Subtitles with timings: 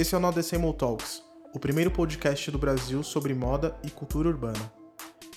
[0.00, 1.22] Esse é o Nodecemol Talks,
[1.52, 4.72] o primeiro podcast do Brasil sobre moda e cultura urbana.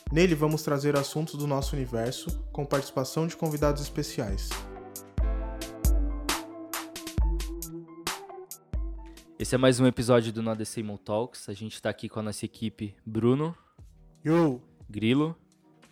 [0.09, 4.47] Nele vamos trazer assuntos do nosso universo com participação de convidados especiais.
[9.37, 11.49] Esse é mais um episódio do Nodecemol Talks.
[11.49, 13.53] A gente está aqui com a nossa equipe Bruno,
[14.25, 14.61] Yo!
[14.89, 15.35] Grilo,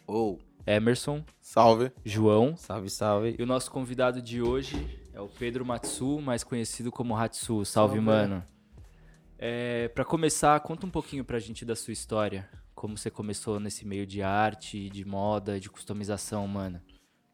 [0.07, 1.91] Ou, Emerson, salve.
[2.05, 3.35] João Salve, salve.
[3.37, 7.65] e o nosso convidado de hoje é o Pedro Matsu, mais conhecido como Hatsu.
[7.65, 8.41] Salve, mano.
[9.43, 12.47] É, para começar, conta um pouquinho pra gente da sua história.
[12.75, 16.79] Como você começou nesse meio de arte, de moda, de customização, mano.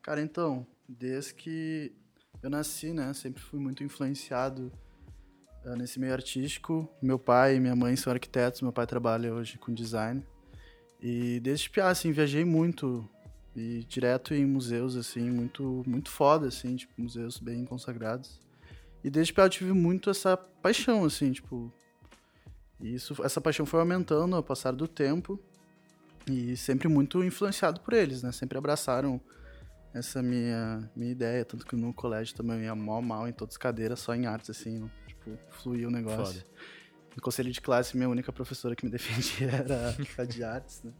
[0.02, 1.93] Cara, então, desde que
[2.41, 4.71] eu nasci, né, sempre fui muito influenciado
[5.65, 6.88] eh, nesse meio artístico.
[7.01, 10.26] Meu pai e minha mãe são arquitetos, meu pai trabalha hoje com design.
[11.01, 13.05] E desde piá, assim, viajei muito
[13.53, 18.39] e direto em museus, assim, muito, muito foda, assim, tipo, museus bem consagrados.
[19.03, 21.70] E desde piá eu tive muito essa paixão, assim, tipo...
[22.80, 25.40] E isso, essa paixão foi aumentando ao passar do tempo
[26.29, 28.32] e sempre muito influenciado por eles, né?
[28.32, 29.20] Sempre abraçaram
[29.93, 33.55] essa minha, minha ideia, tanto que no colégio também eu ia mal, mal em todas
[33.55, 36.41] as cadeiras, só em artes, assim, tipo, fluía o negócio.
[36.41, 36.46] Foda.
[37.16, 40.94] No conselho de classe, minha única professora que me defendia era a de artes, né?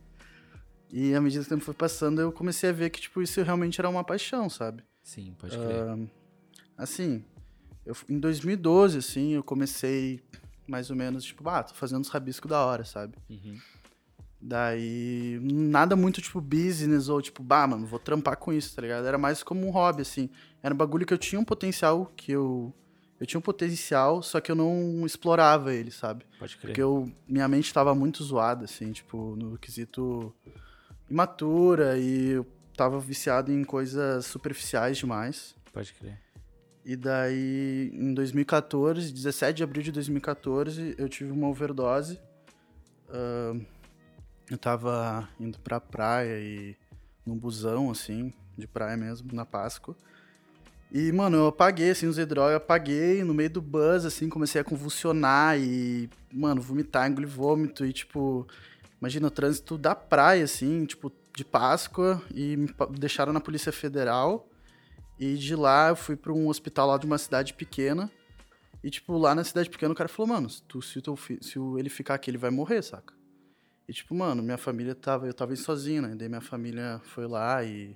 [0.90, 3.42] E à medida que o tempo foi passando, eu comecei a ver que, tipo, isso
[3.44, 4.84] realmente era uma paixão, sabe?
[5.04, 6.10] Sim, pode crer.
[6.78, 7.24] Assim,
[7.86, 10.24] eu, em 2012, assim, eu comecei
[10.68, 13.16] mais ou menos, tipo, ah, tô fazendo os rabiscos da hora, sabe?
[13.30, 13.58] Uhum.
[14.40, 19.06] Daí, nada muito tipo business ou tipo, bah, mano, vou trampar com isso, tá ligado?
[19.08, 20.30] Era mais como um hobby, assim.
[20.62, 22.74] Era um bagulho que eu tinha um potencial, que eu.
[23.20, 26.24] Eu tinha um potencial, só que eu não explorava ele, sabe?
[26.38, 26.68] Pode crer.
[26.68, 30.32] Porque eu, minha mente tava muito zoada, assim, tipo, no quesito
[31.10, 32.46] imatura e eu
[32.76, 35.56] tava viciado em coisas superficiais demais.
[35.74, 36.20] Pode crer.
[36.88, 42.18] E daí, em 2014, 17 de abril de 2014, eu tive uma overdose.
[43.10, 43.60] Ahn,
[44.50, 46.78] eu tava indo pra praia e
[47.26, 49.98] num busão, assim, de praia mesmo, na Páscoa.
[50.90, 54.64] E, mano, eu apaguei, assim, usei droga, apaguei no meio do buzz, assim, comecei a
[54.64, 58.48] convulsionar e, mano, vomitar, engolir vômito e, tipo,
[59.02, 64.48] imagina o trânsito da praia, assim, tipo, de Páscoa e me deixaram na Polícia Federal.
[65.20, 68.12] E de lá eu fui pra um hospital lá de uma cidade pequena.
[68.84, 71.58] E, tipo, lá na cidade pequena o cara falou, mano, se, tu, se, fi- se
[71.78, 73.14] ele ficar aqui, ele vai morrer, saca?
[73.88, 75.26] E, tipo, mano, minha família tava.
[75.26, 76.14] Eu tava sozinho, né?
[76.16, 77.96] Daí minha família foi lá e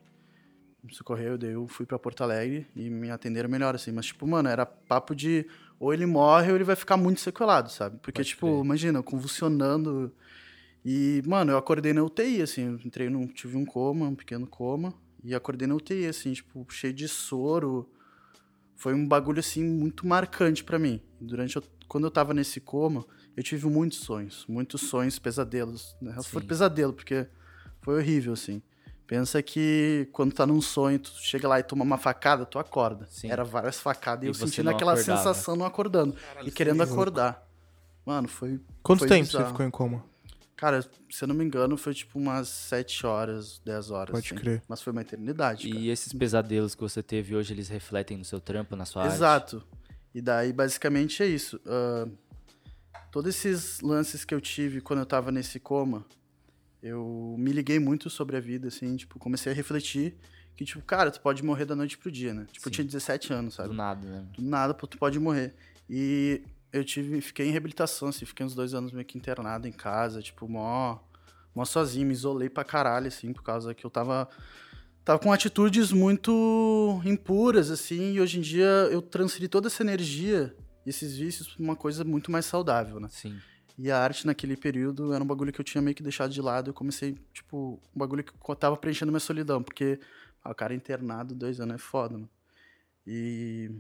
[0.84, 1.38] me socorreu.
[1.38, 3.92] Daí eu fui pra Porto Alegre e me atenderam melhor, assim.
[3.92, 5.46] Mas, tipo, mano, era papo de
[5.80, 7.98] ou ele morre ou ele vai ficar muito sequelado, sabe?
[8.02, 8.64] Porque, Pode tipo, crer.
[8.66, 10.12] imagina, convulsionando.
[10.84, 12.80] E, mano, eu acordei na UTI, assim.
[12.86, 13.28] Entrei num.
[13.28, 14.94] Tive um coma, um pequeno coma.
[15.24, 17.90] E acordei na UTI, assim, tipo, cheio de soro.
[18.76, 21.02] Foi um bagulho, assim, muito marcante pra mim.
[21.20, 21.56] Durante.
[21.58, 23.06] eu- quando eu tava nesse coma,
[23.36, 24.46] eu tive muitos sonhos.
[24.48, 25.96] Muitos sonhos, pesadelos.
[26.02, 26.16] Né?
[26.24, 27.28] Foi pesadelo, porque
[27.82, 28.62] foi horrível, assim.
[29.06, 33.06] Pensa que quando tá num sonho, tu chega lá e toma uma facada, tu acorda.
[33.09, 33.30] Sim.
[33.30, 35.18] Era várias facadas e, E eu sentindo aquela acordava.
[35.18, 36.16] sensação não acordando.
[36.46, 37.46] e querendo acordar.
[38.06, 38.59] Mano, foi.
[38.82, 39.46] Quanto foi tempo bizarro.
[39.46, 40.06] você ficou em coma?
[40.62, 40.80] Cara,
[41.10, 44.12] se eu não me engano, foi tipo umas 7 horas, 10 horas.
[44.12, 44.36] Pode assim.
[44.36, 44.62] crer.
[44.68, 45.68] Mas foi uma eternidade.
[45.68, 45.82] cara.
[45.82, 49.16] E esses pesadelos que você teve hoje, eles refletem no seu trampo, na sua arte?
[49.16, 49.64] Exato.
[50.14, 51.60] E daí, basicamente, é isso.
[51.66, 52.08] Ah,
[53.12, 56.06] todos esses lances que eu tive quando eu tava nesse coma,
[56.80, 60.16] eu me liguei muito sobre a vida, assim, tipo, comecei a refletir
[60.56, 62.46] que, tipo, cara, tu pode morrer da noite pro dia, né?
[62.52, 62.76] Tipo, eu Sim.
[62.76, 63.70] tinha 17 anos, sabe?
[63.70, 64.28] Do nada, né?
[64.38, 65.56] Do nada, pô, tu pode morrer.
[65.90, 69.72] E eu tive, fiquei em reabilitação, assim, fiquei uns dois anos meio que internado em
[69.72, 71.00] casa, tipo, mó,
[71.54, 74.30] mó sozinho, me isolei pra caralho, assim, por causa que eu tava,
[75.04, 80.56] tava com atitudes muito impuras, assim, e hoje em dia eu transferi toda essa energia,
[80.86, 83.08] esses vícios, pra uma coisa muito mais saudável, né?
[83.09, 83.40] Sim.
[83.78, 86.42] E a arte naquele período era um bagulho que eu tinha meio que deixado de
[86.42, 86.70] lado.
[86.70, 90.00] Eu comecei, tipo, um bagulho que eu tava preenchendo minha solidão, porque
[90.44, 92.22] ah, o cara internado dois anos é foda.
[93.08, 93.72] E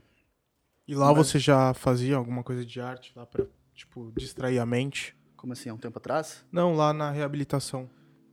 [0.91, 4.65] E lá Mas- você já fazia alguma coisa de arte lá pra, tipo, distrair a
[4.65, 5.15] mente?
[5.37, 6.45] como assim, há um tempo atrás?
[6.51, 7.89] Não, lá na reabilitação.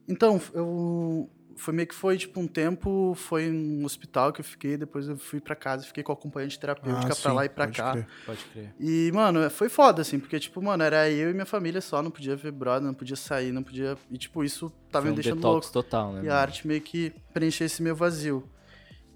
[0.06, 4.76] Então, eu foi meio que foi tipo um tempo, foi um hospital que eu fiquei,
[4.76, 7.48] depois eu fui pra casa e fiquei com a acompanhante terapêutica pra sim, lá e
[7.48, 7.92] pra pode cá.
[7.92, 8.06] crer.
[8.26, 8.74] Pode crer.
[8.78, 12.10] E, mano, foi foda, assim, porque, tipo, mano, era eu e minha família só, não
[12.10, 13.96] podia ver brother, não podia sair, não podia.
[14.10, 15.72] E, tipo, isso tava Foi me um deixando detox louco.
[15.72, 16.18] total, né?
[16.18, 16.32] E mano?
[16.34, 18.46] a arte meio que preencher esse meu vazio.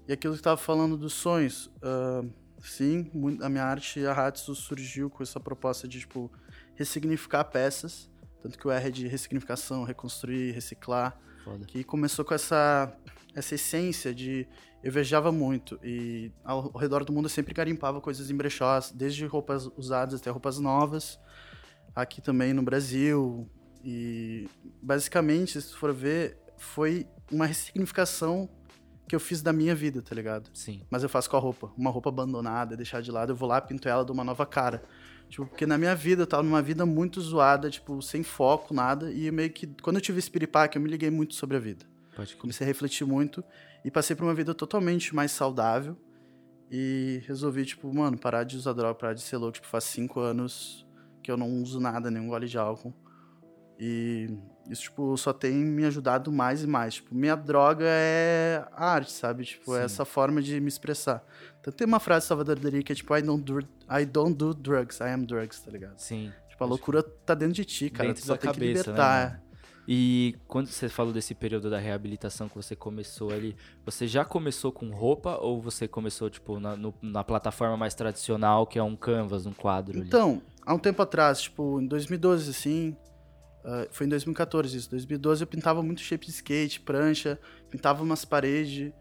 [0.07, 2.23] E aquilo que tava falando dos sonhos, ah,
[2.63, 3.11] sim,
[3.41, 6.31] a minha arte, a Hatsu, surgiu com essa proposta de, tipo,
[6.75, 8.09] ressignificar peças.
[8.41, 11.17] Tanto que o R é de ressignificação, reconstruir, reciclar.
[11.43, 11.65] Foda.
[11.65, 12.95] que começou com essa,
[13.35, 14.47] essa essência de.
[14.81, 19.25] Eu viajava muito e ao, redor do mundo eu sempre garimpava coisas em brechós, desde
[19.25, 21.19] roupas usadas até roupas novas,
[21.95, 23.49] aqui também no Brasil.
[23.83, 24.47] E
[24.81, 28.49] basicamente, se for ver, foi uma ressignificação
[29.07, 30.49] que eu fiz da minha vida, tá ligado?
[30.53, 30.81] Sim.
[30.89, 31.71] Mas eu faço com a roupa.
[31.77, 34.83] Uma roupa abandonada, deixar de lado, eu vou lá, pinto ela, dou uma nova cara.
[35.29, 39.11] Tipo, porque na minha vida eu tava numa vida muito zoada, tipo, sem foco, nada.
[39.11, 41.85] E meio que, quando eu tive esse piripaque, eu me liguei muito sobre a vida.
[42.15, 43.43] Pode Comecei a refletir muito
[43.83, 45.97] e passei por uma vida totalmente mais saudável.
[46.71, 49.53] E resolvi, tipo, mano, parar de usar droga, parar de ser louco.
[49.53, 50.87] Tipo, faz cinco anos
[51.21, 52.93] que eu não uso nada, nenhum gole de álcool.
[53.79, 54.29] E
[54.69, 56.95] isso, tipo, só tem me ajudado mais e mais.
[56.95, 59.43] Tipo, minha droga é a arte, sabe?
[59.45, 61.23] Tipo, é essa forma de me expressar.
[61.59, 64.35] Então tem uma frase de Salvador Dali que é tipo, I don't, do, I don't
[64.35, 65.97] do drugs, I am drugs, tá ligado?
[65.97, 66.31] Sim.
[66.49, 68.09] Tipo, a loucura tá dentro de ti, cara.
[68.09, 69.29] Dentro tu só da tem cabeça, que né, libertar.
[69.31, 69.43] mano?
[69.85, 73.53] E quando você falou desse período da reabilitação que você começou ali,
[73.85, 78.65] você já começou com roupa ou você começou, tipo, na, no- na plataforma mais tradicional,
[78.65, 80.07] que é um canvas, um quadro ali?
[80.07, 82.95] Então, há um tempo atrás, tipo, em 2012, assim.
[83.63, 84.89] Ah, foi em 2014 isso.
[84.89, 87.39] 2012 eu pintava muito shape de skate, prancha,
[87.69, 88.91] pintava umas paredes,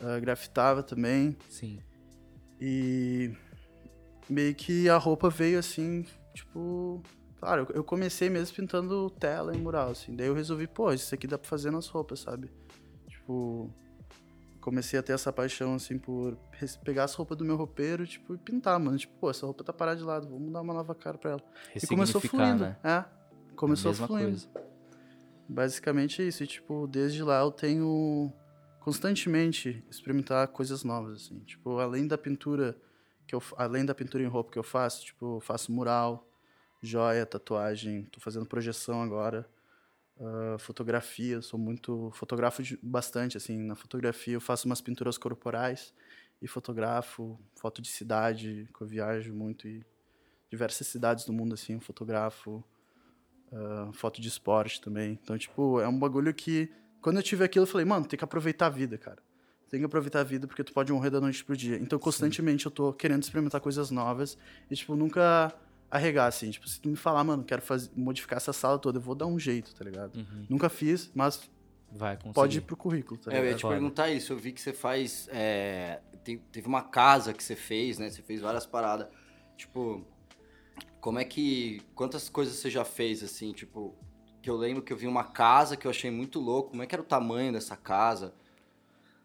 [0.00, 1.36] ah, grafitava também.
[1.48, 1.78] Sim.
[2.60, 3.32] E
[4.28, 6.04] meio que a roupa veio assim,
[6.34, 7.02] tipo.
[7.40, 10.14] Claro, eu- comecei mesmo pintando tela e mural, assim.
[10.14, 12.50] Daí eu resolvi, pô, isso aqui dá pra fazer nas roupas, sabe?
[13.08, 13.68] Tipo.
[14.60, 16.38] Comecei a ter essa paixão, assim, por
[16.84, 18.96] pegar as roupas do meu roupeiro, tipo, e pintar, mano.
[18.96, 21.42] Tipo, pô, essa roupa tá parada de lado, vamos dar uma nova cara pra ela.
[21.74, 22.62] E começou fluindo.
[22.62, 22.76] né?
[22.84, 23.04] É.
[23.56, 24.30] Começou a fluindo.
[24.30, 24.48] coisa.
[25.48, 26.42] Basicamente é isso.
[26.42, 28.32] E, tipo, desde lá eu tenho
[28.80, 31.38] constantemente experimentar coisas novas, assim.
[31.40, 32.76] Tipo, além da pintura
[33.26, 36.26] que eu, além da pintura em roupa que eu faço, tipo, eu faço mural,
[36.80, 39.48] joia, tatuagem, tô fazendo projeção agora,
[40.20, 45.94] ah, fotografia, sou muito fotografo de- bastante assim, na fotografia eu faço umas pinturas corporais
[46.40, 49.84] e fotografo foto de cidade, que eu viajo muito e
[50.50, 52.62] diversas cidades do mundo assim, eu fotografo
[53.52, 55.18] ah, foto de esporte também.
[55.22, 56.70] Então, tipo, é um bagulho que
[57.00, 59.18] quando eu tive aquilo, eu falei, mano, tem que aproveitar a vida, cara.
[59.70, 61.76] Tem que aproveitar a vida porque tu pode morrer da noite pro dia.
[61.76, 64.36] Então, constantemente eu tô querendo experimentar coisas novas
[64.70, 65.52] e, tipo, nunca
[65.90, 66.50] arregar, assim.
[66.50, 69.26] Tipo, se tu me falar, mano, quero fazer, modificar essa sala toda, eu vou dar
[69.26, 70.16] um jeito, tá ligado?
[70.16, 70.46] Uhum.
[70.48, 71.50] Nunca fiz, mas
[71.90, 72.34] Vai conseguir.
[72.34, 73.58] pode ir pro currículo, tá É, eu ia ligado?
[73.60, 74.32] te perguntar isso.
[74.32, 75.26] Eu vi que você faz.
[75.32, 78.10] é, tem- teve uma casa que você fez, né?
[78.10, 79.08] Você fez várias paradas.
[79.56, 80.06] Tipo,
[81.02, 81.82] como é que.
[81.96, 83.52] Quantas coisas você já fez, assim?
[83.52, 83.92] Tipo,
[84.40, 86.70] que eu lembro que eu vi uma casa que eu achei muito louco.
[86.70, 88.32] Como é que era o tamanho dessa casa?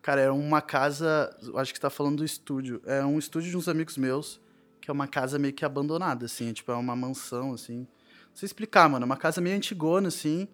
[0.01, 1.29] Cara, é uma casa.
[1.55, 2.81] Acho que tá falando do estúdio.
[2.83, 4.41] É um estúdio de uns amigos meus,
[4.81, 6.51] que é uma casa meio que abandonada, assim.
[6.51, 7.81] Tipo, é uma mansão, assim.
[8.29, 9.03] Não sei explicar, mano.
[9.03, 10.47] É uma casa meio antigona, assim.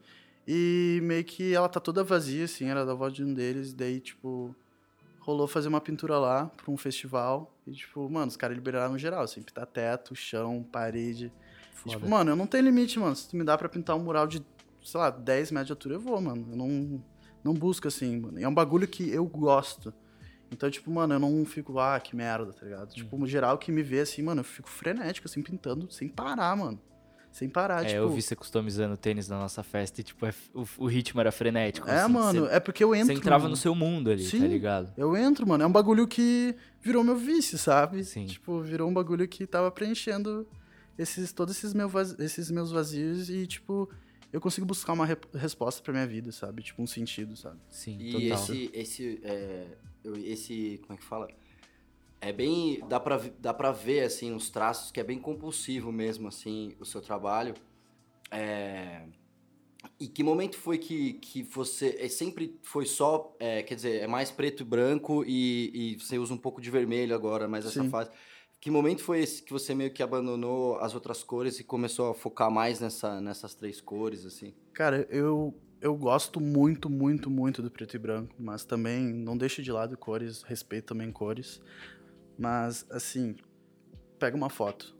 [0.45, 2.67] E meio que ela tá toda vazia, assim.
[2.67, 3.73] Era da avó de um deles.
[3.73, 4.53] Daí, tipo.
[5.23, 7.55] Rolou fazer uma pintura lá pra um festival.
[7.65, 9.41] E, tipo, mano, os caras liberaram geral, assim.
[9.41, 11.31] Pintar teto, chão, parede.
[11.85, 13.15] E, tipo, mano, eu não tenho limite, mano.
[13.15, 14.45] Se tu me dá pra pintar um mural de,
[14.83, 16.45] sei lá, 10 metros de altura, eu vou, mano.
[16.51, 17.03] Eu não,
[17.41, 18.37] não busco assim, mano.
[18.37, 19.93] E é um bagulho que eu gosto.
[20.51, 22.93] Então, tipo, mano, eu não fico, ah, que merda, tá ligado?
[22.93, 26.55] Tipo, no geral, que me vê assim, mano, eu fico frenético, assim, pintando sem parar,
[26.55, 26.79] mano.
[27.33, 27.97] Sem parar, É, tipo.
[27.97, 31.31] eu vi você customizando tênis na nossa festa e, tipo, é- o, o ritmo era
[31.31, 31.89] frenético.
[31.89, 33.07] É, assim, mano, Você, é porque eu entro.
[33.07, 33.49] você entrava mano.
[33.49, 34.47] no seu mundo ali, tá Sim.
[34.47, 34.93] ligado?
[34.95, 35.63] Eu entro, mano.
[35.63, 38.03] É um bagulho que virou meu vício, sabe?
[38.03, 38.27] Sim.
[38.27, 40.47] Tipo, virou um bagulho que tava preenchendo
[40.95, 43.89] esses, todos esses, meu vaz- esses meus vazios e, tipo,
[44.31, 46.61] eu consigo buscar uma re- resposta pra minha vida, sabe?
[46.61, 47.57] Tipo, um sentido, sabe?
[47.67, 48.43] Sim, E total.
[48.43, 48.69] esse.
[48.75, 49.65] Esse, é,
[50.23, 50.79] esse.
[50.85, 51.27] Como é que fala?
[52.23, 52.81] É bem.
[52.87, 56.75] Dá pra, vi- dá pra ver, assim, nos traços que é bem compulsivo mesmo, assim,
[56.79, 57.53] o seu trabalho.
[58.31, 59.03] É,
[59.99, 61.95] E que momento foi que, que você.
[61.99, 63.35] É, sempre foi só.
[63.39, 66.71] é, quer dizer, é mais preto e branco e, e você usa um pouco de
[66.71, 67.89] vermelho agora, mas essa Sim.
[67.89, 68.09] fase.
[68.61, 72.13] Que momento foi esse que você meio que abandonou as outras cores e começou a
[72.13, 74.53] focar mais nessa, nessas três cores, assim?
[74.71, 79.61] Cara, eu, eu gosto muito, muito, muito do preto e branco, mas também não deixo
[79.61, 81.61] de lado cores, respeito também cores.
[82.37, 83.35] Mas, assim,
[84.19, 84.95] pega uma foto.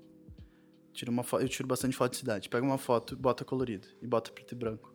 [0.94, 2.50] Tira uma fo eu tiro bastante foto de cidade.
[2.50, 4.94] Pega uma foto, bota colorido e bota preto e branco.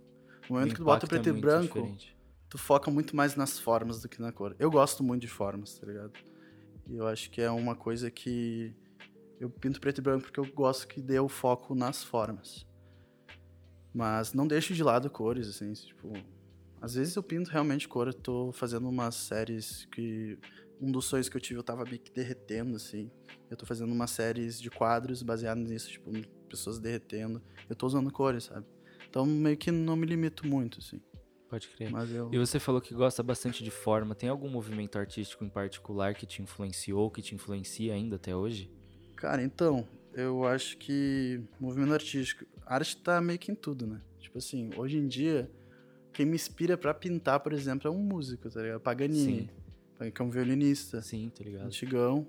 [0.49, 2.17] No O momento que tu bota impacto é preto e branco, diferente.
[2.49, 4.55] tu foca muito mais nas formas do que na cor.
[4.59, 6.13] Eu gosto muito de formas, tá ligado?
[6.89, 8.75] E eu acho que é uma coisa que
[9.41, 12.67] eu pinto preto e branco porque eu gosto que dê o foco nas formas.
[13.93, 16.13] Mas não deixo de lado cores, assim, tipo...
[16.81, 20.39] Às vezes eu pinto realmente cor, eu tô fazendo umas séries que...
[20.81, 23.11] Um dos sonhos que eu tive, eu tava meio que derretendo, assim.
[23.51, 26.11] Eu tô fazendo umas séries de quadros baseados nisso, tipo,
[26.49, 27.43] pessoas derretendo.
[27.69, 28.67] Eu tô usando cores, sabe?
[29.09, 31.01] Então meio que não me limito muito, assim.
[31.49, 31.91] Pode crer.
[32.11, 32.29] Eu.
[32.33, 34.15] E você falou que gosta bastante de forma.
[34.15, 38.71] Tem algum movimento artístico em particular que te influenciou, que te influencia ainda até hoje?
[39.17, 44.01] Cara, então, eu acho que movimento artístico, a arte tá meio que em tudo, né?
[44.21, 45.51] Tipo assim, hoje em dia,
[46.13, 48.81] quem me inspira pra pintar, por exemplo, é um músico, tá ligado?
[48.81, 49.51] Paganini,
[50.15, 51.67] que é um violinista, Sim, tá ligado?
[51.67, 52.27] antigão.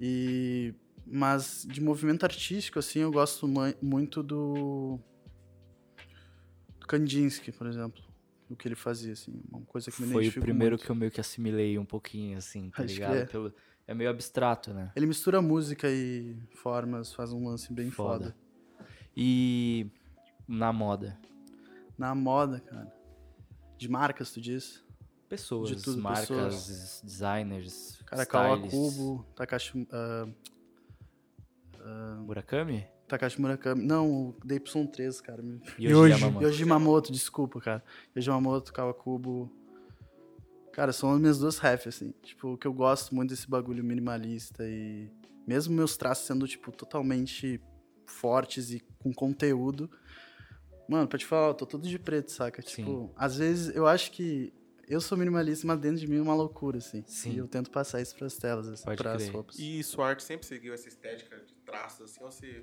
[0.00, 0.74] E
[1.06, 3.46] mas de movimento artístico assim, eu gosto
[3.80, 4.98] muito do
[6.80, 8.02] do Kandinsky, por exemplo,
[8.48, 10.84] do que ele fazia assim, uma coisa que me Foi o primeiro muito.
[10.84, 13.16] que eu meio que assimilei um pouquinho, assim, tá Acho ligado?
[13.16, 13.24] é.
[13.26, 13.52] Pelo-
[13.88, 14.90] É meio abstrato, né?
[14.96, 18.34] Ele mistura música e formas, faz um lance bem Foda.
[18.34, 18.36] foda.
[19.16, 19.86] E
[20.48, 21.16] na moda?
[21.96, 22.92] Na moda, cara.
[23.78, 24.84] De marcas, tu diz?
[25.28, 27.02] Pessoas, De tudo, marcas, pessoas.
[27.04, 28.24] designers, Cara.
[28.24, 30.26] Kawakubo, Takashi, ah,
[32.24, 32.86] Murakami?
[33.08, 33.84] Takashi Murakami.
[33.84, 35.42] Não, o DY3, cara.
[35.78, 36.10] Yoji.
[36.12, 36.44] Yamamoto.
[36.46, 37.84] Yoji Mamoto, desculpa, cara.
[38.14, 39.50] Yoji Mamoto, Kawakubo.
[40.72, 42.12] Cara, são as minhas duas refs, assim.
[42.22, 45.10] Tipo, que eu gosto muito desse bagulho minimalista e...
[45.46, 47.60] Mesmo meus traços sendo, tipo, totalmente
[48.04, 49.90] fortes e com conteúdo...
[50.88, 52.62] Mano, pra te falar, eu tô todo de preto, saca?
[52.62, 52.68] Sim.
[52.84, 54.52] Tipo, às vezes eu acho que
[54.88, 57.02] eu sou minimalista, mas dentro de mim é uma loucura, assim.
[57.06, 57.32] Sim.
[57.32, 59.32] E eu tento passar isso pras telas, assim, Pode pras crer.
[59.34, 59.58] roupas.
[59.58, 62.62] E sua arte sempre seguiu essa estética de traços, assim, ou você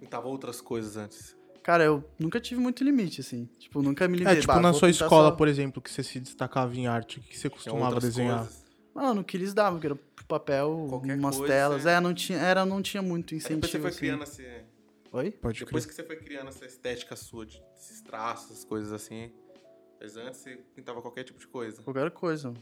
[0.00, 1.36] pintava outras coisas antes?
[1.62, 3.46] Cara, eu nunca tive muito limite, assim.
[3.58, 4.38] Tipo, nunca me limitei.
[4.38, 6.74] É, tipo, Bah, na vou sua pintar escola, só- por exemplo, que você se destacava
[6.74, 8.38] em arte, o que você é costumava desenhar?
[8.44, 8.64] Coisas.
[8.94, 9.96] Mano, que eles davam, que era
[10.26, 11.86] papel, Qualquer umas coisa, telas.
[11.86, 11.94] é.
[11.94, 13.60] É, não tinha, era, não tinha muito Aí incentivo.
[13.60, 13.98] depois você foi assim.
[13.98, 14.64] criando esse...
[15.12, 15.30] Oi?
[15.30, 15.94] Pode Depois crer.
[15.96, 19.30] que você foi criando essa estética sua, de, desses traços, essas coisas assim.
[20.00, 21.82] Mas antes você pintava qualquer tipo de coisa.
[21.82, 22.54] Qualquer coisa.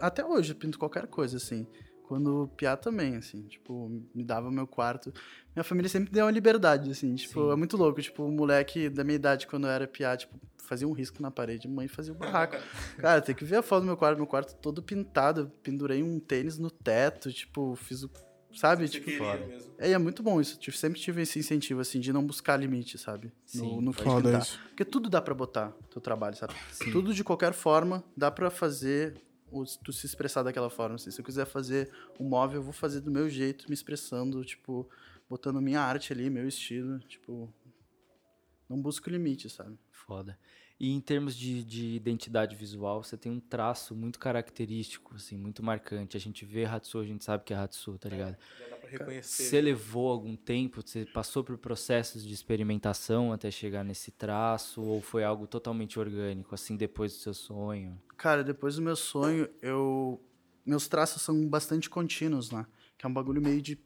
[0.00, 1.66] Até hoje eu pinto qualquer coisa, assim.
[2.02, 3.42] Quando piá também, assim.
[3.42, 5.12] Tipo, me dava meu quarto.
[5.54, 7.14] Minha família sempre deu uma liberdade, assim.
[7.14, 7.52] Tipo, Sim.
[7.52, 8.00] é muito louco.
[8.00, 11.30] Tipo, o moleque da minha idade, quando eu era piá, tipo, fazia um risco na
[11.30, 11.68] parede.
[11.68, 12.56] Mãe fazia o barraco.
[12.98, 14.16] Cara, tem que ver a foto do meu quarto.
[14.16, 15.52] Meu quarto todo pintado.
[15.62, 17.30] Pendurei um tênis no teto.
[17.30, 18.10] Tipo, fiz o...
[18.58, 18.86] Sabe?
[18.88, 19.46] Você tipo, queria foda.
[19.46, 19.72] mesmo.
[19.78, 20.58] É, é muito bom isso.
[20.58, 23.32] Tipo, sempre tive esse incentivo, assim, de não buscar limite, sabe?
[23.46, 24.02] Sim, no, no que
[24.36, 24.58] isso.
[24.70, 26.54] Porque tudo dá pra botar teu trabalho, sabe?
[26.72, 26.90] Sim.
[26.90, 29.14] Tudo de qualquer forma dá pra fazer
[29.52, 30.96] o- tu se expressar daquela forma.
[30.96, 31.12] Assim.
[31.12, 31.88] Se eu quiser fazer
[32.18, 34.88] um móvel, eu vou fazer do meu jeito, me expressando, tipo,
[35.30, 37.48] botando minha arte ali, meu estilo, tipo.
[38.68, 39.78] Não busco limite, sabe?
[39.92, 40.36] Foda.
[40.80, 45.60] E em termos de, de identidade visual, você tem um traço muito característico, assim, muito
[45.60, 46.16] marcante.
[46.16, 48.36] A gente vê Hatsu, a gente sabe que é Hatsu, tá ligado?
[48.60, 49.42] Já dá pra reconhecer.
[49.42, 50.80] Você levou algum tempo?
[50.80, 54.80] Você passou por processos de experimentação até chegar nesse traço?
[54.80, 58.00] Ou foi algo totalmente orgânico, assim, depois do seu sonho?
[58.16, 60.22] Cara, depois do meu sonho, eu.
[60.64, 62.64] Meus traços são bastante contínuos, né?
[62.96, 63.76] Que é um bagulho meio de.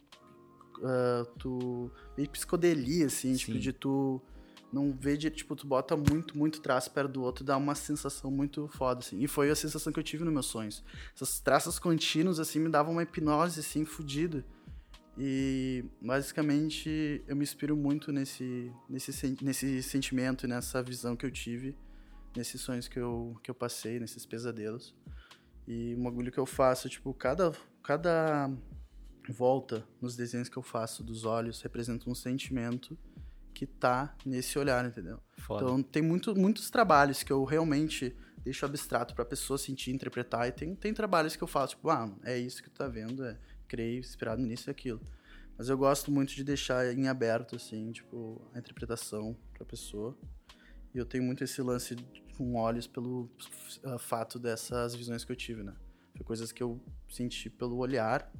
[0.83, 1.91] ah, tu.
[2.19, 3.59] meio psicodelia, assim, tipo, Sim.
[3.59, 4.21] de tu.
[4.73, 8.31] Não ver de, tipo, tu bota muito, muito traço perto do outro, dá uma sensação
[8.31, 9.21] muito foda, assim.
[9.21, 10.83] E foi a sensação que eu tive nos meus sonhos.
[11.15, 14.45] Essas traços contínuos, assim, me davam uma hipnose, assim, fodida.
[15.19, 21.77] E, basicamente, eu me inspiro muito nesse, nesse, nesse sentimento nessa visão que eu tive
[22.37, 24.95] nesses sonhos que eu, que eu passei, nesses pesadelos.
[25.67, 27.53] E um bagulho que eu faço, tipo, cada,
[27.83, 28.51] cada
[29.29, 32.99] volta nos desenhos que eu faço dos olhos representa um sentimento
[33.55, 35.21] que tá nesse olhar, entendeu?
[35.39, 35.65] Foda.
[35.65, 40.53] Então tem muito, muitos trabalhos que eu realmente deixo abstrato pra pessoa sentir, interpretar, e
[40.53, 43.39] tem, tem trabalhos que eu faço, tipo, ah, é isso que tu tá vendo, é,
[43.69, 45.01] criei inspirado nisso e aquilo.
[45.57, 50.17] Mas eu gosto muito de deixar em aberto, assim, tipo, a interpretação pra pessoa.
[50.95, 51.97] E eu tenho muito esse lance
[52.37, 53.31] com olhos pelo
[53.85, 55.75] ah, fato dessas visões que eu tive, né?
[56.17, 58.31] Foi coisas que eu senti pelo olhar.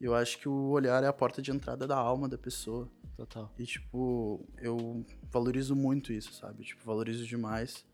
[0.00, 2.90] E eu acho que o olhar é a porta de entrada da alma da pessoa.
[3.18, 3.52] Total.
[3.58, 6.62] E, tipo, eu valorizo muito isso, sabe?
[6.62, 7.84] Tipo, valorizo demais.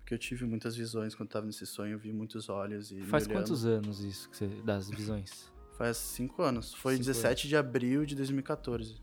[0.00, 3.00] Porque eu tive muitas visões quando tava nesse sonho, vi muitos olhos e.
[3.02, 5.48] Faz quantos anos isso que você, das visões?
[5.78, 6.74] Faz cinco anos.
[6.74, 9.00] Foi Cinco 17 de abril de 2014.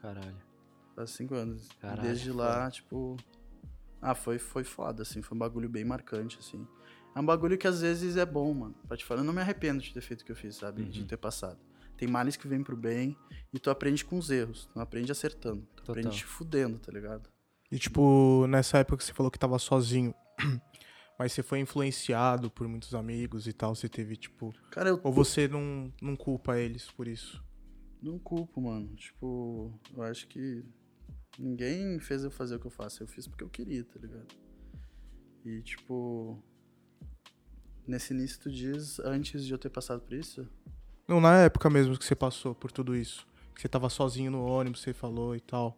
[0.00, 0.36] Caralho.
[0.96, 1.68] Faz cinco anos.
[1.78, 3.14] Caralho, desde lá, tipo.
[4.00, 5.20] Ah, foi, foi foda, assim.
[5.20, 6.66] Foi um bagulho bem marcante, assim.
[7.14, 8.74] É um bagulho que às vezes é bom, mano.
[8.88, 10.84] Pra te falar, eu não me arrependo de ter feito o que eu fiz, sabe?
[10.86, 11.06] De Uhum.
[11.06, 11.58] ter passado.
[11.98, 13.16] Tem males que vêm pro bem
[13.52, 14.66] e tu aprende com os erros.
[14.66, 15.62] Tu não aprende acertando.
[15.74, 15.96] Tu Total.
[15.96, 17.28] aprende te fudendo, tá ligado?
[17.72, 20.14] E tipo, nessa época que você falou que tava sozinho,
[21.18, 24.54] mas você foi influenciado por muitos amigos e tal, você teve, tipo.
[24.70, 27.44] Cara, eu Ou você não, não culpa eles por isso?
[28.00, 28.94] Não culpo, mano.
[28.94, 30.64] Tipo, eu acho que
[31.36, 33.02] ninguém fez eu fazer o que eu faço.
[33.02, 34.28] Eu fiz porque eu queria, tá ligado?
[35.44, 36.40] E, tipo,
[37.84, 40.48] nesse início tu diz, antes de eu ter passado por isso,
[41.08, 43.26] Não, na época mesmo que você passou por tudo isso.
[43.54, 45.76] Que você tava sozinho no ônibus, você falou e tal.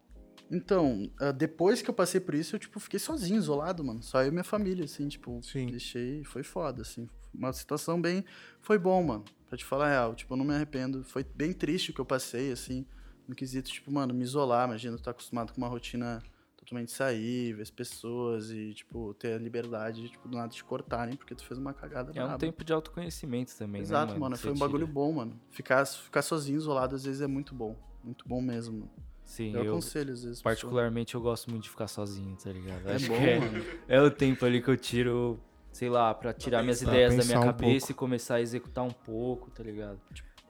[0.51, 4.03] Então, ah, depois que eu passei por isso, eu, tipo, fiquei sozinho, isolado, mano.
[4.03, 5.67] Só eu e minha família, assim, tipo, Sim.
[5.67, 7.07] deixei, foi foda, assim.
[7.33, 8.25] Uma situação bem,
[8.59, 10.13] foi bom, mano, pra te falar a real.
[10.13, 11.05] Tipo, eu não me arrependo.
[11.05, 12.85] Foi bem triste o que eu passei, assim,
[13.25, 14.67] no quesito, tipo, mano, me isolar.
[14.67, 16.21] Imagina, tu tá acostumado com uma rotina
[16.61, 21.15] totalmente sair, ver as pessoas e, tipo, ter a liberdade, tipo, do nada te cortarem
[21.17, 22.37] porque tu fez uma cagada É um braba.
[22.39, 24.35] tempo de autoconhecimento também, Exato, né, mano.
[24.35, 24.93] que Foi um bagulho tira.
[24.93, 25.39] bom, mano.
[25.49, 27.75] Ficar, ficar sozinho, isolado, às vezes é muito bom.
[28.03, 28.79] Muito bom mesmo.
[28.79, 28.91] mano.
[29.23, 30.41] Sim, Eu, eu, aconselho, às vezes.
[30.41, 32.87] particularmente, eu gosto muito de ficar sozinho, tá ligado?
[32.89, 33.65] É Acho bom, que é, mano.
[33.87, 35.39] é o tempo ali que eu tiro,
[35.71, 36.91] sei lá, pra tirar minhas pensar.
[36.91, 37.91] ideias da minha um cabeça pouco.
[37.91, 39.99] e começar a executar um pouco, tá ligado?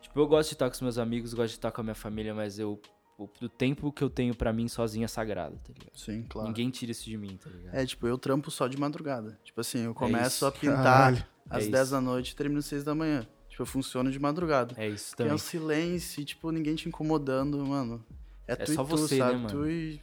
[0.02, 1.96] Tipo, eu gosto de estar com os meus amigos, gosto de estar com a minha
[1.96, 2.82] família, mas eu.
[3.24, 5.96] O, o tempo que eu tenho pra mim sozinho é sagrado, tá ligado?
[5.98, 6.48] Sim, claro.
[6.48, 7.76] Ninguém tira isso de mim, tá ligado?
[7.76, 9.40] É, tipo, eu trampo só de madrugada.
[9.44, 10.46] Tipo assim, eu começo isso.
[10.46, 11.26] a pintar Caralho.
[11.50, 11.92] às É 10 isso.
[11.92, 13.28] da noite e termino às 6 da manhã.
[13.50, 14.74] Tipo, eu funciono de madrugada.
[14.78, 15.34] É isso Tem também.
[15.36, 18.04] um silêncio, e, tipo, ninguém te incomodando, mano.
[18.48, 19.36] É, tu só e tu, você, né, sabe?
[19.38, 19.50] mano?
[19.50, 20.02] Tu e.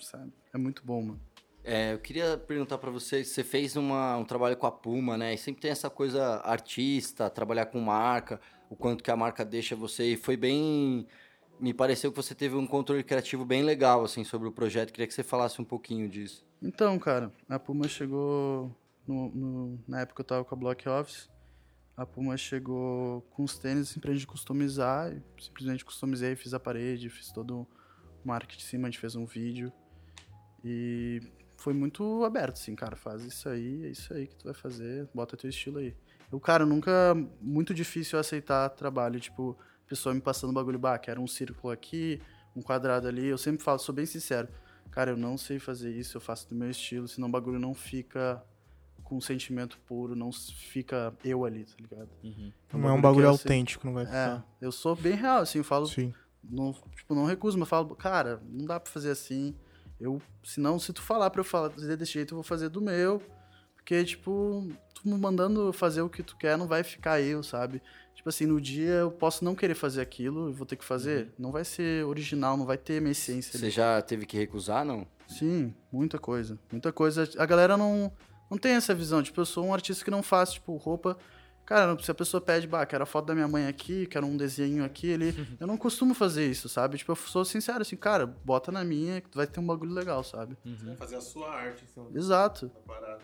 [0.00, 0.32] Sabe?
[0.54, 1.20] É muito bom, mano.
[1.64, 5.34] É, eu queria perguntar pra você, você fez uma, um trabalho com a Puma, né?
[5.34, 8.40] E sempre tem essa coisa artista, trabalhar com marca,
[8.70, 10.12] o quanto que a marca deixa você.
[10.12, 11.06] E foi bem...
[11.60, 14.92] Me pareceu que você teve um controle criativo bem legal, assim, sobre o projeto.
[14.92, 16.46] Queria que você falasse um pouquinho disso.
[16.62, 18.74] Então, cara, a Puma chegou.
[19.06, 21.30] no- no- na época eu tava com a Block Office.
[21.96, 25.10] A Puma chegou com os tênis assim, pra gente customizar.
[25.40, 27.66] Simplesmente customizei, fiz a parede, fiz todo o
[28.22, 29.72] marketing em cima, a gente fez um vídeo.
[30.64, 31.20] E
[31.56, 32.96] foi muito aberto, assim, cara.
[32.96, 35.94] Faz isso aí, é isso aí que tu vai fazer, bota teu estilo aí.
[36.30, 37.14] Eu, cara, nunca.
[37.40, 39.56] Muito difícil aceitar trabalho, tipo,
[39.88, 42.20] pessoa me passando bagulho, bah, quero um círculo aqui,
[42.54, 43.26] um quadrado ali.
[43.26, 44.48] Eu sempre falo, sou bem sincero.
[44.90, 47.74] Cara, eu não sei fazer isso, eu faço do meu estilo, senão o bagulho não
[47.74, 48.42] fica
[49.04, 52.08] com um sentimento puro, não fica eu ali, tá ligado?
[52.22, 52.52] Uhum.
[52.74, 54.46] Não é um bagulho eu autêntico, não vai É, ficar.
[54.60, 56.12] eu sou bem real, assim, eu falo, Sim.
[56.42, 59.54] não, tipo, não recuso, mas falo, cara, não dá pra fazer assim.
[60.00, 63.22] Eu, senão, se tu falar pra eu fazer desse jeito, eu vou fazer do meu.
[63.74, 64.68] Porque, tipo,
[65.00, 67.82] tu me mandando fazer o que tu quer, não vai ficar eu, sabe?
[68.14, 71.32] Tipo assim, no dia eu posso não querer fazer aquilo e vou ter que fazer.
[71.38, 73.70] Não vai ser original, não vai ter minha essência Você ali.
[73.70, 75.06] já teve que recusar, não?
[75.28, 76.58] Sim, muita coisa.
[76.72, 77.28] Muita coisa.
[77.38, 78.10] A galera não,
[78.50, 79.22] não tem essa visão.
[79.22, 81.16] Tipo, eu sou um artista que não faz, tipo, roupa.
[81.64, 84.36] Cara, se a pessoa pede, bah, quero a foto da minha mãe aqui, quero um
[84.36, 85.34] desenho aqui, ele.
[85.60, 86.96] eu não costumo fazer isso, sabe?
[86.96, 89.92] Tipo, eu sou sincero, assim, cara, bota na minha que tu vai ter um bagulho
[89.92, 90.56] legal, sabe?
[90.64, 90.96] Uhum.
[90.96, 92.70] Fazer a sua arte cima Exato.
[92.86, 93.20] parada.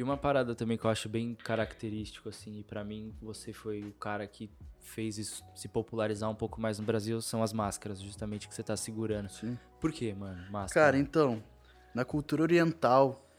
[0.00, 3.82] E uma parada também que eu acho bem característico, assim, e pra mim você foi
[3.82, 8.00] o cara que fez isso se popularizar um pouco mais no Brasil, são as máscaras,
[8.00, 9.28] justamente que você tá segurando.
[9.28, 9.58] Sim.
[9.78, 10.42] Por quê, mano?
[10.50, 10.86] Máscara.
[10.86, 11.44] Cara, então,
[11.94, 13.30] na cultura oriental,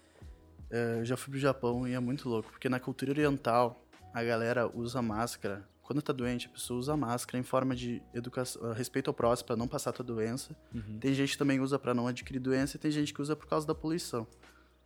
[0.70, 4.24] é, eu já fui pro Japão e é muito louco, porque na cultura oriental, a
[4.24, 5.68] galera usa máscara.
[5.82, 9.56] Quando tá doente, a pessoa usa máscara em forma de educação, respeito ao próximo, pra
[9.56, 10.56] não passar tua doença.
[10.72, 11.00] Uhum.
[11.00, 13.48] Tem gente que também usa pra não adquirir doença e tem gente que usa por
[13.48, 14.28] causa da poluição.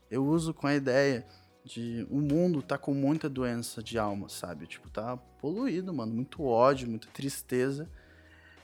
[0.09, 1.25] Eu uso com a ideia
[1.65, 4.67] de o mundo tá com muita doença de alma, sabe?
[4.67, 7.89] Tipo, tá poluído, mano, muito ódio, muita tristeza.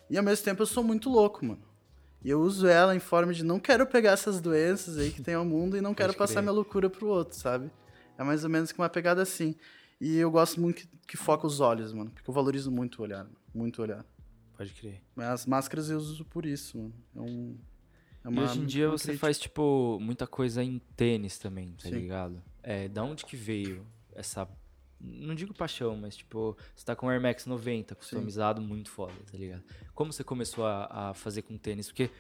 [0.08, 1.62] E ao mesmo tempo eu sou muito louco, mano.
[2.24, 5.34] E eu uso ela em forma de não quero pegar essas doenças aí que tem
[5.34, 6.44] ao mundo e não quero passar crer.
[6.44, 7.72] minha loucura pro outro, sabe?
[8.16, 9.56] É mais ou menos que uma pegada assim.
[10.00, 13.02] E eu gosto muito que, que foca os olhos, mano, porque eu valorizo muito o
[13.02, 14.06] olhar, mano, muito o olhar.
[14.56, 15.02] Pode crer.
[15.16, 16.94] Mas as máscaras eu uso por isso, mano.
[17.16, 17.58] É um
[18.24, 19.26] é e hoje em dia uma você crítica.
[19.26, 21.96] faz, tipo, muita coisa em tênis também, tá Sim.
[21.96, 22.44] ligado?
[22.64, 24.48] É, da onde que veio essa.
[25.00, 29.14] Não digo paixão, mas tipo, você tá com o Air Max 90, customizado, muito foda,
[29.32, 29.64] tá ligado?
[29.96, 31.88] Como você começou a, a fazer com tênis?
[31.88, 32.12] Porque,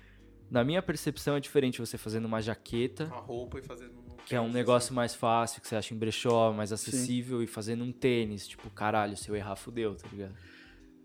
[0.49, 4.35] na minha percepção, é diferente você fazendo uma jaqueta, Uma roupa e fazendo um que
[4.35, 7.91] é um negócio mais fácil, que você acha em brechó, mais acessível, e fazendo um
[7.91, 10.33] tênis, tipo, caralho, se eu errar, fudeu, tá ligado?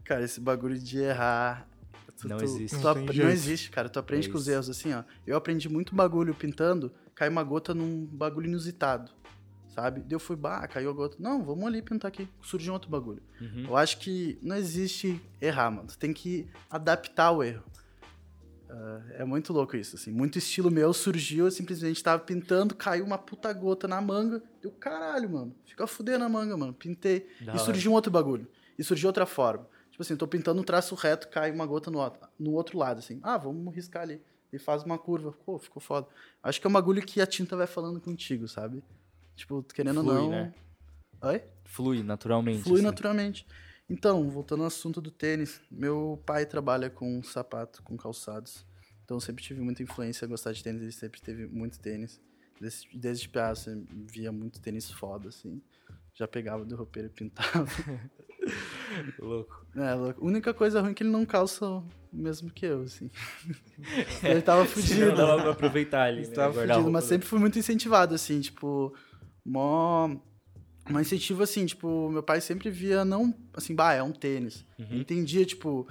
[0.04, 1.68] Cara, esse bagulho de errar.
[2.16, 2.78] tu- Não tu- existe.
[2.78, 3.88] tu Não não existe, cara.
[3.90, 5.02] Tu aprende É com os erros, assim, ó.
[5.26, 9.10] Eu aprendi muito bagulho pintando, cai uma gota num bagulho inusitado.
[9.76, 10.00] Sabe?
[10.00, 11.18] Daí eu fui, bah, caiu a gota.
[11.20, 12.26] Não, vamos ali pintar aqui.
[12.40, 13.22] Surgiu outro bagulho.
[13.38, 13.66] Uhum.
[13.68, 15.86] Eu acho que não existe errar, mano.
[15.86, 17.62] Tu tem que adaptar o erro.
[18.70, 20.10] Ah, é muito louco isso, assim.
[20.10, 24.42] Muito estilo meu surgiu, eu simplesmente tava pintando, caiu uma puta gota na manga.
[24.62, 25.54] Deu caralho, mano.
[25.66, 26.72] Fica fudendo a manga, mano.
[26.72, 27.28] Pintei.
[27.42, 27.58] Da e hora.
[27.58, 28.48] surgiu um outro bagulho.
[28.78, 29.68] E surgiu outra forma.
[29.90, 33.00] Tipo assim, tô pintando um traço reto, cai uma gota no outro, no outro lado,
[33.00, 33.20] assim.
[33.22, 34.22] Ah, vamos riscar ali.
[34.50, 35.32] E faz uma curva.
[35.44, 36.06] Pô, ficou foda.
[36.42, 38.82] Acho que é um bagulho que a tinta vai falando contigo, sabe?
[39.36, 40.30] Tipo, querendo Flui, ou não.
[40.30, 40.54] né?
[41.22, 41.42] Oi?
[41.64, 42.62] Flui naturalmente.
[42.62, 42.84] Flui assim.
[42.84, 43.46] naturalmente.
[43.88, 48.66] Então, voltando ao assunto do tênis, meu pai trabalha com sapato, com calçados.
[49.04, 52.20] Então, eu sempre tive muita influência a gostar de tênis, ele sempre teve muito tênis.
[52.60, 55.62] Desde, desde você via muito tênis foda, assim.
[56.14, 57.66] Já pegava do roupeiro e pintava.
[59.18, 59.66] Louco.
[59.76, 60.22] É, louco.
[60.24, 63.10] A única coisa ruim é que ele não calça o mesmo que eu, assim.
[64.22, 65.14] ele tava Não fudido.
[65.14, 66.34] dava pra aproveitar ali, Ele né?
[66.34, 68.94] tava fudido, mas sempre fui muito incentivado, assim, tipo,
[69.50, 70.08] mó.
[70.88, 74.64] Um incentivo assim, tipo, meu pai sempre via, não, assim, bah, é um tênis.
[74.78, 74.98] Uhum.
[74.98, 75.86] Entendia, tipo,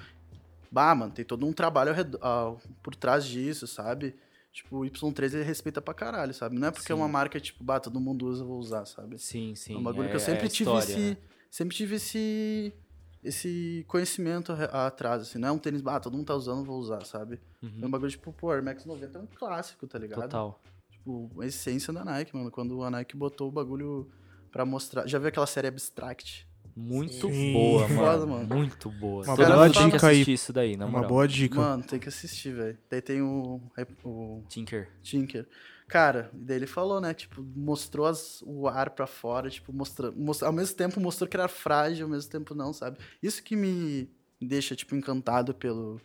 [0.72, 4.16] bah, mano, tem todo um trabalho ao redor- ao- por trás disso, sabe?
[4.54, 6.58] Tipo, o Y3 ele respeita pra caralho, sabe?
[6.58, 7.02] Não é porque é Sim.
[7.02, 9.18] uma marca, tipo, bah, todo mundo usa, eu vou usar, sabe?
[9.20, 9.74] Sim, sim.
[9.76, 11.10] é um bagulho é- que eu sempre é a tive história, esse.
[11.12, 11.18] né?
[11.52, 12.74] Sempre tive esse.
[13.22, 16.78] Esse conhecimento atrás, assim, não é um tênis, bah, todo mundo tá usando, eu vou
[16.80, 17.40] usar, sabe?
[17.62, 17.80] Uhum.
[17.82, 20.22] É um bagulho, tipo, pô, Air Max 90 é um clássico, tá ligado?
[20.22, 20.62] Total.
[21.06, 22.50] Tipo, a essência da Nike, mano.
[22.50, 24.10] Quando a Nike botou o bagulho
[24.52, 25.06] pra mostrar.
[25.08, 26.48] Já viu aquela série Abstract?
[26.76, 27.54] Muito Sim.
[27.54, 27.96] boa, mano.
[27.96, 28.56] Foda, mano.
[28.56, 29.24] Muito boa.
[29.24, 30.24] Uma Todo boa dica aí.
[30.28, 31.10] isso daí, na Uma moral.
[31.10, 31.56] boa dica.
[31.56, 32.78] Mano, tem que assistir, velho.
[32.90, 33.62] Daí tem o,
[34.04, 34.90] o Tinker.
[35.04, 35.48] Tinker.
[35.88, 37.14] Cara, e daí ele falou, né?
[37.14, 41.38] Tipo, mostrou as- o ar pra fora, tipo, mostrou, mostrou, ao mesmo tempo mostrou que
[41.38, 42.98] era frágil, ao mesmo tempo não, sabe?
[43.22, 44.10] Isso que me
[44.42, 46.02] deixa, tipo, encantado pelo,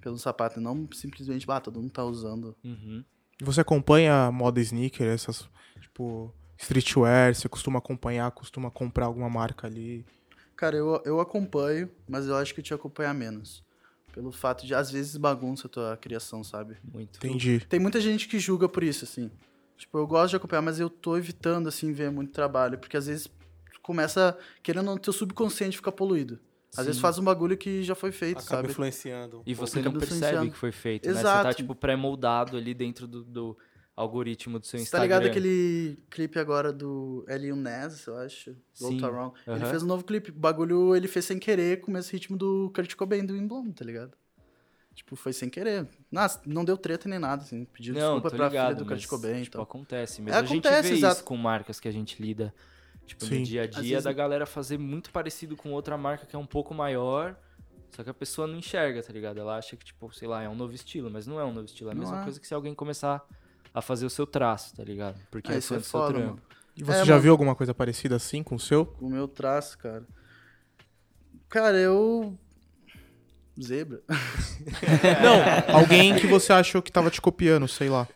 [0.00, 0.58] pelo sapato.
[0.60, 2.56] Não simplesmente, ah, todo mundo tá usando.
[2.64, 3.04] Uhum.
[3.40, 5.48] E Você acompanha a moda sneaker, essas,
[5.80, 7.34] tipo, streetwear?
[7.34, 10.04] Você costuma acompanhar, costuma comprar alguma marca ali?
[10.56, 13.64] Cara, eu, eu acompanho, mas eu acho que eu te acompanhar menos.
[14.12, 16.76] Pelo fato de, às vezes, bagunça a tua criação, sabe?
[16.82, 17.18] Muito.
[17.18, 17.60] Entendi.
[17.68, 19.30] Tem muita gente que julga por isso, assim.
[19.76, 22.78] Tipo, eu gosto de acompanhar, mas eu tô evitando, assim, ver muito trabalho.
[22.78, 23.28] Porque às vezes
[23.72, 26.40] tu começa, querendo ou não, teu subconsciente fica poluído.
[26.76, 27.02] Às vezes Sim.
[27.02, 28.68] faz um bagulho que já foi feito, Acaba sabe?
[28.70, 29.42] influenciando.
[29.46, 31.14] E você não percebe que foi feito, né?
[31.14, 31.42] Você Exato.
[31.48, 33.56] tá, tipo, pré-moldado ali dentro do, do
[33.96, 35.04] algoritmo do seu Você tá Instagram.
[35.18, 38.54] ligado aquele clipe agora do Elion Ness, eu acho?
[38.72, 38.98] Sim.
[38.98, 39.34] To Wrong.
[39.46, 40.30] Ele fez um novo clipe.
[40.30, 43.72] O bagulho ele fez sem querer, com o mesmo ritmo do Kurt Cobain do Inblom,
[43.72, 44.12] tá ligado?
[44.94, 45.86] Tipo, foi sem querer.
[46.10, 47.64] Nossa, não deu treta nem nada, assim.
[47.64, 49.40] Pediu Não, desculpa pra ligado, filha do mas, Kurt Cobain então.
[49.40, 49.62] e tipo, tal.
[49.62, 50.38] acontece mesmo.
[50.38, 51.14] a gente acontece, vê exato.
[51.16, 52.52] isso com marcas que a gente lida,
[53.08, 53.40] tipo, Sim.
[53.40, 56.38] no dia a dia, vezes- da galera fazer muito parecido com outra marca que é
[56.38, 57.36] um pouco maior,
[57.90, 59.40] só que a pessoa não enxerga, tá ligado?
[59.40, 61.66] Ela acha que, tipo, sei lá, é um novo estilo, mas não é um novo
[61.66, 61.90] estilo.
[61.90, 62.24] É a Não mesma é.
[62.24, 63.22] coisa que se alguém começar
[63.74, 65.18] a fazer o seu traço, tá ligado?
[65.30, 66.12] Porque Ah, é é seu trampo.
[66.12, 66.42] mano.
[66.76, 67.22] E você É, já mano.
[67.22, 68.94] viu alguma coisa parecida assim com o seu?
[69.00, 70.06] O meu traço, cara.
[71.48, 72.38] Cara, eu.
[73.60, 74.00] Zebra.
[75.68, 78.06] Não, alguém que você achou que tava te copiando, sei lá.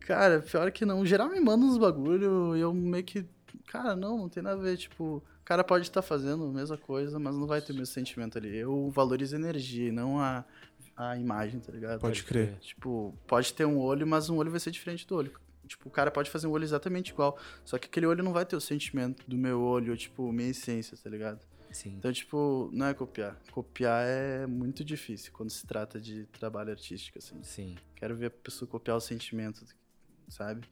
[0.00, 1.06] Cara, pior que não.
[1.06, 3.24] Geral me manda uns bagulho e eu meio que.
[3.66, 4.76] Cara, não, não tem nada a ver.
[4.76, 7.92] Tipo, o cara pode estar fazendo a mesma coisa, mas não vai ter o mesmo
[7.92, 8.56] sentimento ali.
[8.56, 10.44] Eu valorizo a energia não a,
[10.96, 12.00] a imagem, tá ligado?
[12.00, 12.58] Pode crer.
[12.60, 15.32] Tipo, pode ter um olho, mas um olho vai ser diferente do olho.
[15.66, 17.38] Tipo, o cara pode fazer um olho exatamente igual.
[17.64, 20.96] Só que aquele olho não vai ter o sentimento do meu olho, tipo, minha essência,
[20.96, 21.40] tá ligado?
[21.74, 21.96] Sim.
[21.98, 23.36] Então, tipo, não é copiar.
[23.50, 27.42] Copiar é muito difícil quando se trata de trabalho artístico, assim.
[27.42, 27.76] Sim.
[27.96, 29.64] Quero ver a pessoa copiar o sentimento,
[30.28, 30.66] sabe?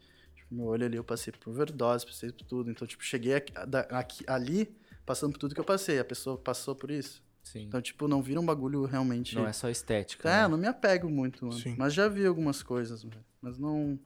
[0.53, 2.71] Meu olho ali, eu passei por overdose, passei por tudo.
[2.71, 3.53] Então, tipo, cheguei aqui,
[3.91, 5.99] aqui- ali, passando por tudo que eu passei.
[5.99, 7.23] A pessoa passou por isso.
[7.43, 7.63] Sim.
[7.63, 9.35] Então, tipo, não vira um bagulho realmente...
[9.35, 10.29] não é só estética.
[10.29, 10.49] É, né?
[10.49, 11.59] não me apego muito, mano.
[11.59, 11.75] Sim.
[11.79, 13.25] Mas já vi algumas coisas, mano.
[13.41, 13.99] Mas não...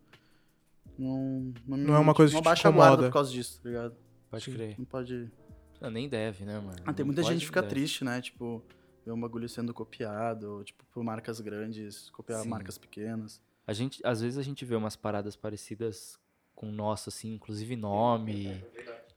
[0.99, 3.61] Não, não, Não é uma coisa não que te baixa a guarda por causa disso,
[3.63, 3.97] tá ligado?
[4.31, 4.75] Pode crer.
[4.79, 5.31] Não pode...
[5.81, 6.77] Não, nem deve, né, mano?
[6.87, 7.75] Ah, tem Não muita pode, gente que não fica deve.
[7.75, 8.21] triste, né?
[8.23, 8.65] Tipo,
[9.05, 12.49] ver um bagulho sendo copiado, ou, tipo, por marcas grandes, copiar Sim.
[12.49, 13.43] marcas pequenas.
[13.67, 16.19] A gente, às vezes a gente vê umas paradas parecidas
[16.57, 18.61] com o nosso, assim, inclusive nome.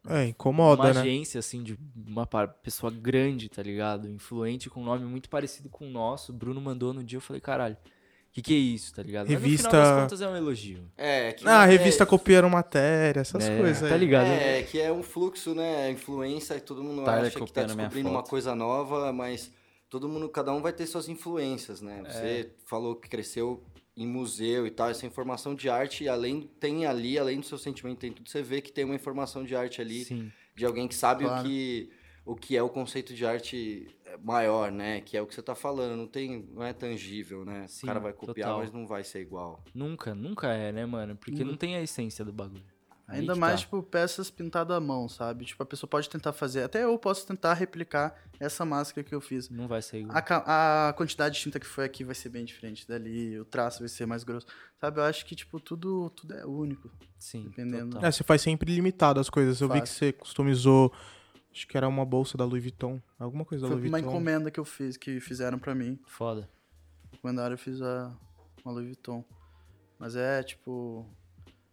[0.07, 0.99] É, incomoda, uma né?
[1.01, 4.07] agência, assim, de uma pessoa grande, tá ligado?
[4.09, 6.31] Influente, com um nome muito parecido com o nosso.
[6.31, 9.27] O Bruno mandou no dia, eu falei, caralho, o que, que é isso, tá ligado?
[9.27, 10.83] Revista- Mas no final das contas é um elogio.
[10.97, 13.57] É, que Ah, a é- revista copiando matéria, essas né?
[13.57, 13.89] coisas aí.
[13.89, 14.27] Tá ligado?
[14.27, 15.91] É, que é um fluxo, né?
[15.91, 19.51] Influência, e todo mundo Tyler acha que tá descobrindo uma coisa nova, mas
[19.89, 22.03] todo mundo, cada um vai ter suas influências, né?
[22.05, 22.11] É.
[22.11, 23.63] Você falou que cresceu
[23.99, 27.99] em museu e tal, essa informação de arte, além tem ali, além do seu sentimento,
[27.99, 30.31] tem tudo, você vê que tem uma informação de arte ali, Sim.
[30.55, 31.41] de alguém que sabe Claro.
[31.45, 31.89] o que
[32.25, 33.87] o que é o conceito de arte
[34.23, 35.01] maior, né?
[35.01, 37.65] Que é o que você tá falando, não tem, não é tangível, né?
[37.67, 38.59] Sim, o cara vai copiar, total.
[38.59, 39.63] mas não vai ser igual.
[39.73, 41.15] Nunca, nunca é, né, mano?
[41.15, 42.63] Porque não tem a essência do bagulho.
[43.09, 43.57] Aí Ainda que mais, tá.
[43.61, 45.43] tipo, peças pintadas à mão, sabe?
[45.43, 46.61] Tipo, a pessoa pode tentar fazer.
[46.61, 49.49] Até eu posso tentar replicar essa máscara que eu fiz.
[49.49, 50.15] Não vai ser igual.
[50.15, 53.79] A, a quantidade de tinta que foi aqui vai ser bem diferente dali, o traço
[53.79, 54.45] vai ser mais grosso.
[54.79, 56.91] Sabe, eu acho que, tipo, tudo, tudo é único.
[57.17, 57.93] Sim, dependendo.
[57.95, 58.07] total.
[58.07, 59.59] É, você faz sempre limitado as coisas.
[59.59, 60.93] Eu vi que você customizou,
[61.51, 63.01] acho que era uma bolsa da Louis Vuitton.
[63.17, 64.11] Alguma coisa da Foi Louis uma Vuitton.
[64.11, 65.99] encomenda que eu fiz, que fizeram pra mim.
[66.05, 66.47] Foda.
[67.11, 68.15] Encomendaram, eu fiz a,
[68.63, 69.25] uma Louis Vuitton.
[69.97, 71.09] Mas é, tipo...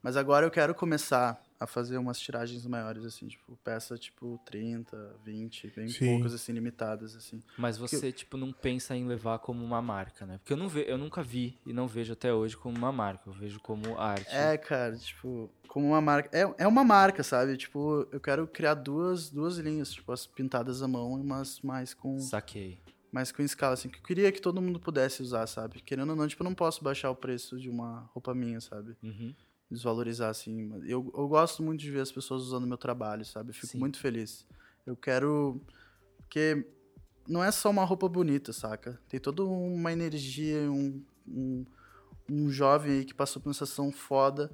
[0.02, 5.16] Mas agora eu quero começar a fazer umas tiragens maiores, assim, tipo, peça tipo 30,
[5.24, 6.06] 20, bem Sim.
[6.06, 7.42] poucas, assim, limitadas, assim.
[7.56, 10.38] Mas você, tipo, não pensa em levar como uma marca, né?
[10.38, 13.28] Porque eu, não ve eu nunca vi e não vejo até hoje como uma marca.
[13.28, 14.28] Eu vejo como arte.
[14.28, 16.36] É, cara, tipo, como uma marca.
[16.36, 17.56] É, é uma marca, sabe?
[17.56, 22.18] Tipo, eu quero criar duas, duas linhas, tipo, as pintadas à mão, mas mais com,
[22.18, 22.78] Saquei.
[23.10, 25.80] mais com escala, assim, que eu queria que todo mundo pudesse usar, sabe?
[25.80, 28.94] Querendo ou não, tipo, eu não posso baixar o preço de uma roupa minha, sabe?
[29.02, 29.34] Uhum.
[29.70, 30.70] Desvalorizar, assim.
[30.84, 33.50] Eu, eu gosto muito de ver as pessoas usando meu trabalho, sabe?
[33.50, 33.78] Eu fico Sim.
[33.78, 34.46] muito feliz.
[34.86, 35.60] Eu quero.
[36.18, 36.66] Porque
[37.28, 39.00] não é só uma roupa bonita, saca?
[39.08, 41.64] Tem toda uma energia, um, um,
[42.30, 44.50] um jovem aí que passou por uma sensação foda,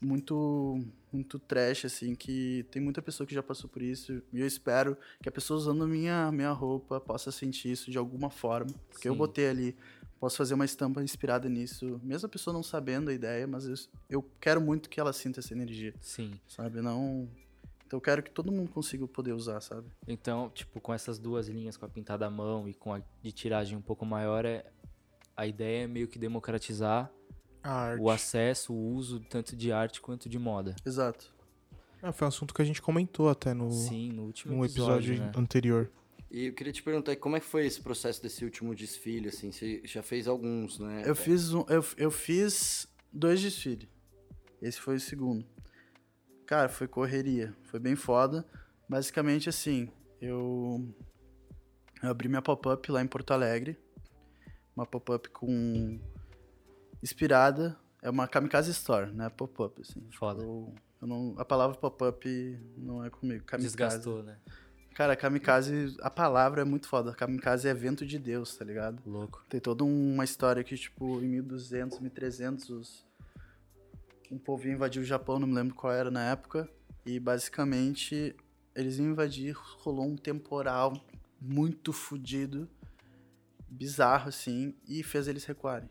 [0.00, 4.22] muito, muito trash, assim, que tem muita pessoa que já passou por isso.
[4.32, 8.28] E eu espero que a pessoa usando minha, minha roupa possa sentir isso de alguma
[8.30, 8.70] forma.
[8.90, 9.18] Porque eu Sim.
[9.18, 9.76] botei ali
[10.18, 13.74] posso fazer uma estampa inspirada nisso, mesmo a pessoa não sabendo a ideia, mas eu,
[14.08, 16.32] eu quero muito que ela sinta essa energia, Sim.
[16.48, 16.80] sabe?
[16.80, 17.28] Não.
[17.86, 19.86] Então eu quero que todo mundo consiga poder usar, sabe?
[20.08, 23.32] Então, tipo, com essas duas linhas, com a pintada à mão e com a de
[23.32, 24.64] tiragem um pouco maior, é...
[25.36, 27.10] a ideia é meio que democratizar
[27.62, 28.02] A arte.
[28.02, 30.74] o acesso, o uso tanto de arte quanto de moda.
[30.84, 31.32] Exato.
[32.02, 35.12] Ah, foi um assunto que a gente comentou até no, Sim, no último no episódio,
[35.12, 35.32] episódio, né?
[35.42, 35.90] anterior.
[36.34, 39.52] E eu queria te perguntar, como é que foi esse processo desse último desfile, assim?
[39.52, 41.04] Você já fez alguns, né?
[41.06, 43.88] Eu fiz, um, eu, eu fiz dois desfiles.
[44.60, 45.46] Esse foi o segundo.
[46.44, 47.54] Cara, foi correria.
[47.62, 48.44] Foi bem foda.
[48.88, 49.88] Basicamente assim,
[50.20, 50.92] eu,
[52.02, 53.78] eu abri minha pop-up lá em Porto Alegre.
[54.74, 56.00] Uma pop-up com.
[57.00, 57.78] inspirada.
[58.02, 59.28] É uma Kamikaze Store, né?
[59.28, 60.04] Pop-up, assim.
[60.10, 60.42] Foda.
[60.42, 62.28] Eu, eu não, a palavra pop-up
[62.76, 63.44] não é comigo.
[63.44, 63.68] Kamikaze.
[63.68, 64.36] Desgastou, né?
[64.94, 67.12] Cara, kamikaze, a palavra é muito foda.
[67.12, 69.02] Kamikaze é vento de Deus, tá ligado?
[69.04, 69.44] Louco.
[69.48, 73.06] Tem toda uma história que, tipo, em 1200, 1300, os-
[74.30, 76.68] um povo ia invadir o Japão, não me lembro qual era na época.
[77.04, 78.36] E, basicamente,
[78.74, 80.92] eles iam invadir, rolou um temporal
[81.40, 82.68] muito fodido,
[83.68, 85.90] bizarro, assim, e fez eles recuarem.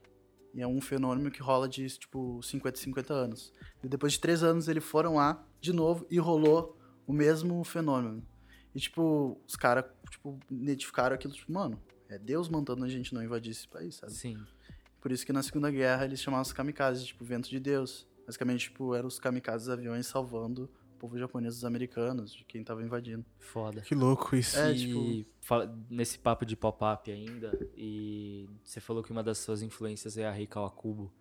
[0.54, 3.52] E é um fenômeno que rola de, tipo, 50, 50 anos.
[3.84, 8.24] E depois de três anos, eles foram lá, de novo, e rolou o mesmo fenômeno.
[8.76, 13.24] E, tipo, os caras, tipo, identificaram aquilo, tipo, mano, é Deus mandando a gente não
[13.24, 14.14] invadir esse país, sabe?
[14.14, 14.38] Sim.
[15.02, 18.08] Por isso que na Segunda Guerra eles chamavam os kamikazes, tipo, vento de Deus.
[18.26, 22.82] Basicamente, tipo, eram os kamikazes aviões salvando o povo japonês dos americanos, de quem tava
[22.82, 23.26] invadindo.
[23.38, 23.82] Foda.
[23.82, 24.58] Que louco isso.
[24.58, 25.26] É, e tipo-
[25.90, 30.32] nesse papo de pop-up ainda, e você falou que uma das suas influências é a
[30.32, 31.12] Rei Kawakubo.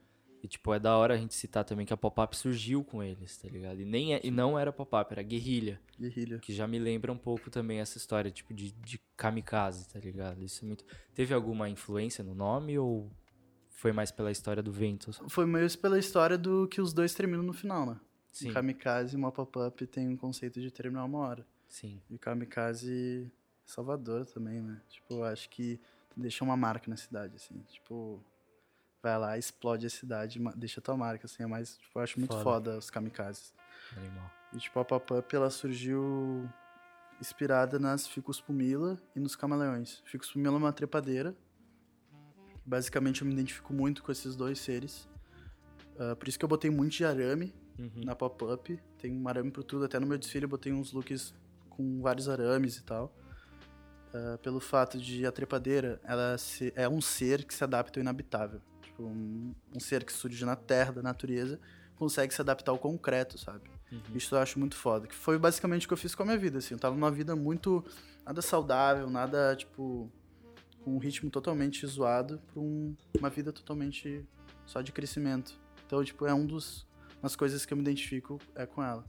[0.43, 3.37] E, tipo, é da hora a gente citar também que a pop-up surgiu com eles,
[3.37, 3.81] tá ligado?
[3.81, 5.81] E, nem é- e não era pop-up, era guerrilha.
[5.99, 6.39] Guerrilha.
[6.41, 10.43] Que já me lembra um pouco também essa história, tipo, de, de kamikaze, tá ligado?
[10.43, 10.85] Isso é muito...
[11.15, 13.09] Teve alguma influência no nome ou
[13.71, 15.13] foi mais pela história do vento?
[15.29, 18.01] Foi meio pela história do que os dois terminam no final, né?
[18.33, 21.47] Sim, Um kamikaze e uma pop-up tem um conceito de terminar uma hora.
[21.69, 22.01] sim.
[22.11, 23.31] E kamikaze
[23.65, 24.81] Salvador também, né?
[24.89, 25.79] Tipo, acho que
[26.17, 27.63] deixa uma marca na cidade, assim.
[27.69, 28.23] Tipo,
[29.03, 31.43] vai lá, explode a cidade, deixa tua marca, assim.
[31.43, 32.43] É mais, tipo, eu acho muito Foda.
[32.45, 33.53] foda os kamikazes.
[33.97, 34.31] Animal.
[34.53, 36.49] E tipo, a pop-up ela surgiu
[37.21, 40.03] inspirada nas Ficus pumila e nos camaleões.
[40.05, 41.35] Ficus pumila é uma trepadeira.
[42.65, 45.09] Basicamente eu me identifico muito com esses dois seres.
[45.99, 48.05] Ah, por isso que eu botei muito de arame Uhum.
[48.05, 48.79] na pop-up.
[48.99, 49.85] Tem um arame por tudo.
[49.85, 51.35] Até no meu desfile eu botei uns looks
[51.71, 53.13] com vários arames e tal.
[54.15, 58.03] Ah, pelo fato de a trepadeira ela se- é um ser que se adapta ao
[58.03, 58.61] inabitável.
[59.05, 61.59] Um, um ser que surge na terra, da natureza,
[61.97, 63.71] consegue se adaptar ao concreto, sabe?
[63.91, 64.01] Uhum.
[64.15, 65.07] Isso eu acho muito foda.
[65.07, 66.75] Que foi basicamente o que eu fiz com a minha vida, assim.
[66.75, 67.85] Eu tava numa vida muito...
[68.25, 70.11] Nada saudável, nada, tipo...
[70.85, 74.27] Com um ritmo totalmente zoado pra um- uma vida totalmente
[74.67, 75.59] só de crescimento.
[75.87, 76.87] Então, tipo, é um dos...
[77.23, 79.05] Umas coisas que eu me identifico é com ela.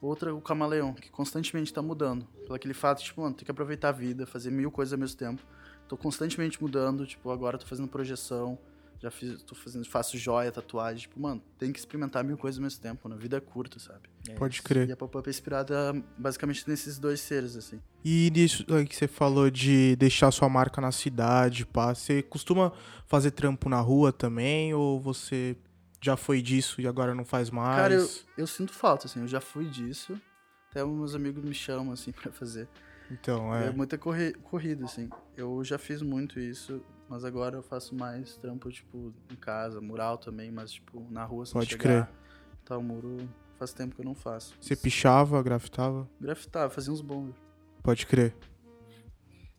[0.00, 2.24] Outra, o camaleão, que constantemente tá mudando.
[2.44, 5.18] Pelo aquele fato, tipo, mano, tem que aproveitar a vida, fazer mil coisas ao mesmo
[5.18, 5.42] tempo.
[5.88, 8.58] Tô constantemente mudando, tipo, agora tô fazendo projeção,
[9.00, 12.64] já fiz, tô fazendo, faço joia, tatuagem, tipo, mano, tem que experimentar mil coisas ao
[12.64, 13.14] mesmo tempo, né?
[13.14, 14.08] A vida é curta, sabe?
[14.28, 14.62] É Pode isso.
[14.62, 14.92] E crer.
[14.92, 17.80] a pop-up é inspirada basicamente nesses dois seres, assim.
[18.04, 21.94] E nisso aí que você falou de deixar sua marca na cidade, pá.
[21.94, 22.72] Você costuma
[23.06, 24.74] fazer trampo na rua também?
[24.74, 25.56] Ou você
[26.00, 27.76] já foi disso e agora não faz mais?
[27.76, 30.20] Cara, eu, eu sinto falta, assim, eu já fui disso.
[30.70, 32.68] Até meus amigos me chamam, assim, pra fazer.
[33.10, 33.70] Então, É, é.
[33.70, 35.08] muita corri corrida, assim.
[35.36, 40.18] Eu já fiz muito isso, mas agora eu faço mais trampo, tipo, em casa, mural
[40.18, 42.12] também, mas, tipo, na rua, sem Pode chegar.
[42.64, 44.54] Tá, o muro faz tempo que eu não faço.
[44.60, 46.08] Você pichava, grafitava?
[46.20, 47.34] Grafitava, fazia uns bons.
[47.82, 48.34] Pode crer.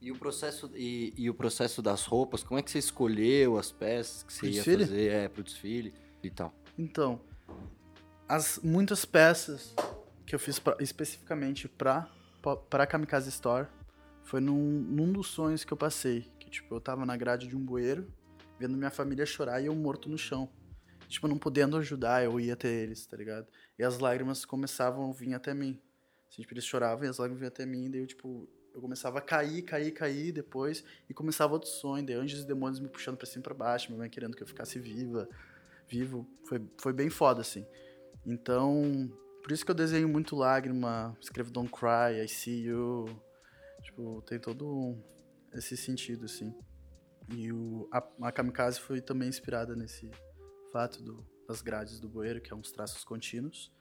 [0.01, 3.71] E o processo e, e o processo das roupas, como é que você escolheu as
[3.71, 4.85] peças que você Pro ia desfile?
[4.85, 6.53] fazer é, pro desfile e tal?
[6.77, 7.19] Então,
[8.27, 9.73] as muitas peças
[10.25, 12.07] que eu fiz pra, especificamente pra,
[12.69, 13.67] pra Kamikaze Store
[14.23, 16.31] foi num, num dos sonhos que eu passei.
[16.49, 18.11] Tipo, eu tava na grade de um bueiro,
[18.59, 20.49] vendo minha família chorar e eu morto no chão.
[21.07, 23.47] Tipo, não podendo ajudar, eu ia até eles, tá ligado?
[23.77, 25.79] E as lágrimas começavam a vir até mim.
[26.29, 29.17] Assim, tipo, eles choravam e as lágrimas vinham até mim, daí eu, tipo, eu começava
[29.17, 33.17] a cair, cair, cair depois, e começava outro sonho, daí anjos e demônios me puxando
[33.17, 35.27] pra cima e pra baixo, minha mãe querendo que eu ficasse viva,
[35.87, 36.27] vivo.
[36.45, 37.65] Foi, foi bem foda, assim.
[38.25, 43.05] Então, por isso que eu desenho muito lágrima, escrevo Don't Cry, I See You.
[43.81, 44.95] Tipo, tem todo
[45.53, 46.53] esse sentido, assim.
[47.35, 50.09] E o, a, a Kamikaze foi também inspirada nesse
[50.71, 53.71] fato do, das grades do bueiro, que é uns traços contínuos.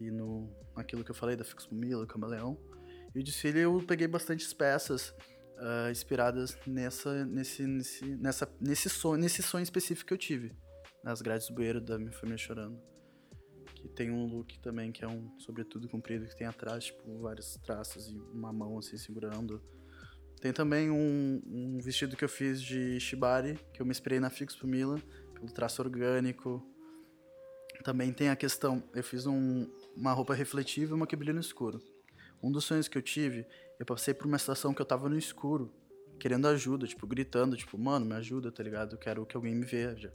[0.00, 2.58] E no, naquilo que eu falei da Fix Mila, Camaleão.
[3.14, 5.10] E o desfile eu peguei bastantes peças
[5.56, 10.56] uh, inspiradas nessa, nesse, nesse, nessa, nesse, sonho, nesse sonho específico que eu tive.
[11.02, 12.80] Nas grades do bueiro da minha família chorando.
[13.74, 17.54] Que tem um look também que é um sobretudo comprido que tem atrás, tipo, vários
[17.64, 19.62] traços e uma mão assim segurando.
[20.40, 24.30] Tem também um, um vestido que eu fiz de shibari, que eu me inspirei na
[24.30, 25.00] Fix Mila,
[25.34, 26.64] pelo traço orgânico.
[27.82, 31.40] Também tem a questão, eu fiz um, uma roupa refletiva e uma que brilha no
[31.40, 31.80] escuro.
[32.42, 33.46] Um dos sonhos que eu tive,
[33.78, 35.72] eu passei por uma situação que eu tava no escuro,
[36.20, 38.94] querendo ajuda, tipo, gritando, tipo, mano, me ajuda, tá ligado?
[38.94, 40.12] Eu quero que alguém me veja.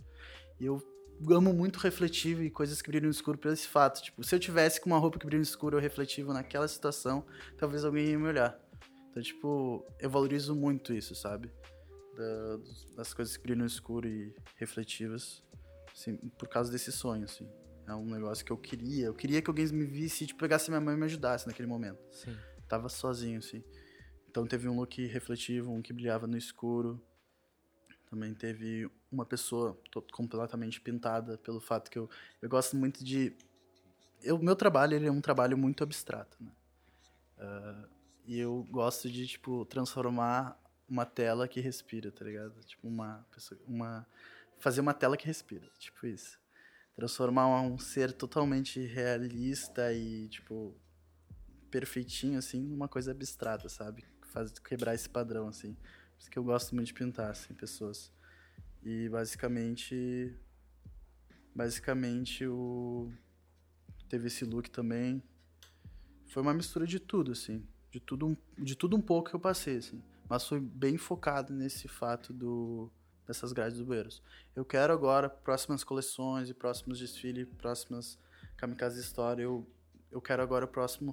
[0.59, 0.81] E eu
[1.29, 4.01] amo muito refletivo e coisas que brilham no escuro por esse fato.
[4.01, 7.25] Tipo, se eu tivesse com uma roupa que brilha no escuro ou refletivo naquela situação,
[7.57, 8.57] talvez alguém ia me olhar.
[9.13, 11.51] Então, tipo, eu valorizo muito isso, sabe?
[12.17, 12.57] Da,
[12.95, 15.43] das coisas que brilham no escuro e refletivas,
[15.93, 17.47] assim, por causa desse sonho, assim.
[17.85, 19.05] É um negócio que eu queria.
[19.05, 21.99] Eu queria que alguém me visse, tipo, pegasse minha mãe e me ajudasse naquele momento.
[22.11, 22.35] Sim.
[22.67, 23.63] Tava sozinho, assim.
[24.27, 26.99] Então teve um look refletivo, um que brilhava no escuro.
[28.09, 29.79] Também teve uma pessoa
[30.11, 32.09] completamente pintada pelo fato que eu,
[32.41, 33.31] eu gosto muito de...
[34.25, 36.51] O meu trabalho, ele é um trabalho muito abstrato, né?
[37.37, 37.93] Uh,
[38.25, 42.59] e eu gosto de, tipo, transformar uma tela que respira, tá ligado?
[42.63, 43.59] Tipo, uma pessoa...
[43.67, 44.07] Uma,
[44.59, 46.41] fazer uma tela que respira, tipo isso
[46.95, 50.75] transformar um ser totalmente realista e, tipo,
[51.69, 54.05] perfeitinho, assim, numa coisa abstrata, sabe?
[54.27, 55.73] Faz, quebrar esse padrão, assim.
[55.73, 58.11] Por isso que eu gosto muito de pintar, assim, pessoas.
[58.83, 60.35] E, basicamente,
[61.53, 63.11] basicamente, o...
[64.07, 65.23] Teve esse look também.
[66.27, 67.67] Foi uma mistura de tudo, assim.
[67.93, 70.01] De tudo, de tudo um pouco que eu passei, assim.
[70.27, 72.91] Mas foi bem focado nesse fato do
[73.27, 74.19] dessas grades do Bueiros.
[74.55, 78.17] Eu quero agora, próximas coleções e próximos desfiles, próximas
[78.57, 79.63] Kamikaze Store, eu,
[80.11, 81.11] eu quero agora o próximo,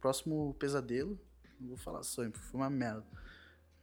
[0.00, 1.16] próximo pesadelo,
[1.60, 3.06] não vou falar sonho, foi uma merda.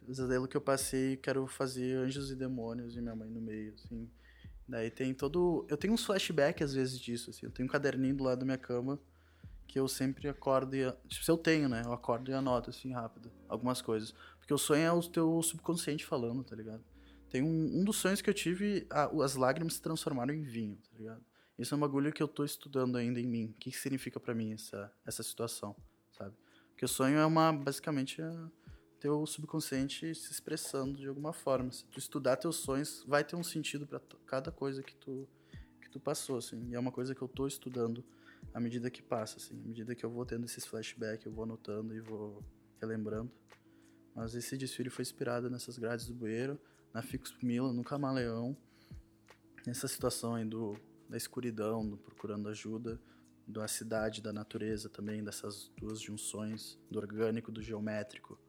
[0.06, 4.10] Pesadelo que eu passei, quero fazer Anjos e Demônios e minha mãe no meio, assim.
[4.68, 5.66] Daí tem todo...
[5.70, 7.46] Eu tenho uns flashbacks às vezes disso, assim.
[7.46, 9.00] Eu tenho um caderninho do lado da minha cama
[9.74, 10.92] que eu sempre acordo e...
[11.08, 11.82] Tipo, se eu tenho, né?
[11.84, 13.32] Eu acordo e anoto, assim, rápido.
[13.50, 14.14] Algumas coisas.
[14.38, 16.84] Porque o sonho é o teu subconsciente falando, tá ligado?
[17.28, 20.78] Tem um, um dos sonhos que eu tive, a, as lágrimas se transformaram em vinho,
[20.78, 21.26] tá ligado?
[21.58, 23.46] Isso é um bagulho que eu tô estudando ainda em mim.
[23.46, 25.76] O que, que significa para mim essa, essa situação,
[26.12, 26.36] sabe?
[26.70, 28.32] Porque o sonho é uma, basicamente, é
[29.00, 31.72] teu subconsciente se expressando de alguma forma.
[31.72, 35.28] Se tu estudar teus sonhos, vai ter um sentido para cada coisa que tu,
[35.82, 36.70] que tu passou, assim.
[36.70, 38.06] E é uma coisa que eu tô estudando
[38.54, 39.60] à medida que passa, assim.
[39.60, 42.44] À medida que eu vou tendo esses flashbacks, eu vou anotando e vou
[42.80, 43.32] relembrando.
[44.16, 46.60] Mas esse desfile foi inspirado nessas grades do bueiro
[46.94, 48.56] na Fix Mila, no Camaleão,
[49.66, 50.78] nessa situação aí do,
[51.10, 53.02] da escuridão, do procurando ajuda,
[53.48, 58.40] da cidade, da natureza também, dessas duas junções, do orgânico, do geométrico.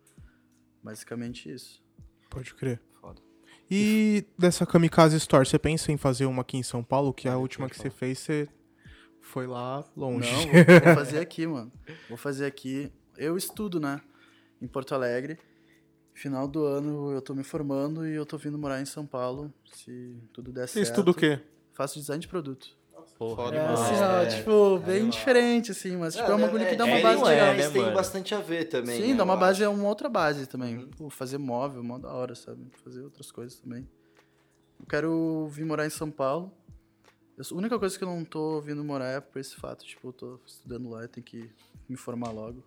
[0.82, 1.82] Basicamente isso.
[2.28, 2.80] Pode crer.
[3.00, 3.22] Foda.
[3.70, 7.14] E dessa Kamikaze Store, você pensa em fazer uma aqui em São Paulo?
[7.14, 8.48] Que a última que você fez, você
[9.24, 10.30] foi lá longe.
[10.30, 11.72] Não, vou, vou fazer aqui, mano.
[12.08, 12.92] Vou fazer aqui.
[13.16, 14.00] Eu estudo, né?
[14.60, 15.38] Em Porto Alegre.
[16.12, 19.52] Final do ano eu tô me formando e eu tô vindo morar em São Paulo,
[19.72, 20.88] se tudo der Você certo.
[20.90, 21.40] estuda o quê?
[21.72, 22.68] Faço design de produto.
[23.18, 23.80] Porra, É, demais.
[23.80, 24.26] assim, ó, É.
[24.26, 25.10] tipo, bem Animal.
[25.10, 27.46] diferente, assim, mas tipo, é, um bagulho que dá uma é, base não legal.
[27.46, 27.94] é, né, Mas tem mano?
[27.96, 29.00] bastante a ver também.
[29.02, 29.64] Sim, né, dá uma base, acho.
[29.64, 30.78] é uma outra base também.
[30.78, 30.90] Uhum.
[30.96, 32.64] Pô, fazer móvel, mó da hora, sabe?
[32.84, 33.88] Fazer outras coisas também.
[34.80, 36.52] Eu quero vir morar em São Paulo.
[37.36, 40.08] Eu a única coisa que eu não tô vindo morar é por esse fato, tipo,
[40.08, 41.50] eu tô estudando lá, eu tenho que
[41.88, 42.62] me formar logo.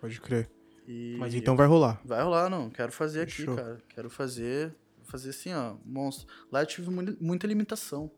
[0.00, 0.50] Pode crer.
[0.86, 2.00] E Mas então vai rolar.
[2.04, 2.70] Vai rolar, não.
[2.70, 3.56] Quero fazer aqui, Fechou.
[3.56, 3.78] cara.
[3.90, 4.74] Quero fazer.
[5.04, 6.26] Fazer assim, ó, monstro.
[6.50, 8.10] Lá eu tive mu- muita limitação.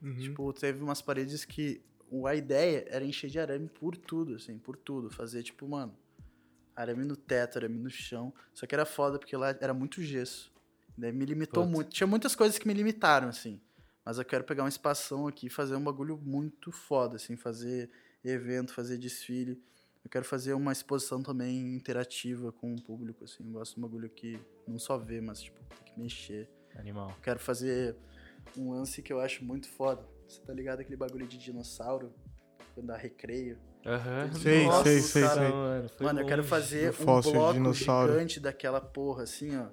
[0.00, 0.16] Uhum.
[0.16, 1.80] Tipo, teve umas paredes que
[2.26, 5.10] a ideia era encher de arame por tudo, assim, por tudo.
[5.10, 5.94] Fazer, tipo, mano,
[6.74, 8.32] arame no teto, arame no chão.
[8.54, 10.52] Só que era foda porque lá era muito gesso.
[10.96, 11.90] Daí me limitou muito.
[11.90, 13.60] Tinha muitas coisas que me limitaram, assim.
[14.04, 17.90] Mas eu quero pegar um espação aqui e fazer um bagulho muito foda, assim, fazer
[18.24, 19.62] evento, fazer desfile.
[20.04, 23.44] Eu quero fazer uma exposição também interativa com o público, assim.
[23.44, 26.50] Eu gosto de um bagulho que não só vê, mas, tipo, tem que mexer.
[26.74, 27.10] Animal.
[27.10, 27.96] Eu quero fazer
[28.56, 30.04] um lance que eu acho muito foda.
[30.26, 32.12] Você tá ligado aquele bagulho de dinossauro?
[32.74, 33.58] Quando dá recreio.
[33.86, 34.32] Aham.
[34.34, 35.50] Sei, Nossa, sei, sei, cara, sei.
[35.50, 38.12] Mano, foi Mano, eu quero fazer um bloco dinossauro.
[38.12, 39.68] gigante daquela porra, assim, ó.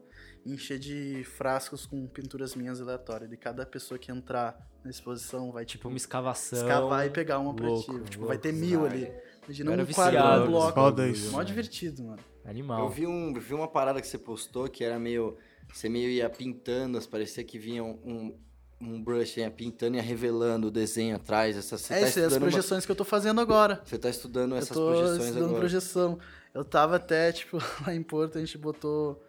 [0.46, 3.30] Encher de frascos com pinturas minhas aleatórias.
[3.30, 6.60] De cada pessoa que entrar na exposição vai, Tipo tipo, uma escavação.
[6.60, 8.10] escavar e pegar uma pra louco, ti.
[8.12, 8.90] Tipo, vai ter mil Vai.
[8.92, 9.14] ali.
[9.46, 11.02] Imagina um quadro, um bloco.
[11.04, 11.32] Isso.
[11.32, 12.20] Mó divertido, mano.
[12.46, 12.84] Animal.
[12.86, 15.38] Eu vi, um, vi uma parada que você postou que era meio.
[15.74, 18.36] Você meio ia pintando, parecia que vinha um,
[18.82, 21.58] um brush, ia pintando e ia revelando o desenho atrás.
[21.58, 23.82] Essa, você é tá isso, é as estudando uma- projeções que eu tô fazendo agora.
[23.86, 25.60] Você tá estudando Eu essas tô projeções estudando agora.
[25.60, 26.20] projeção.
[26.54, 29.22] Eu tava até, tipo, lá em Porto, a gente botou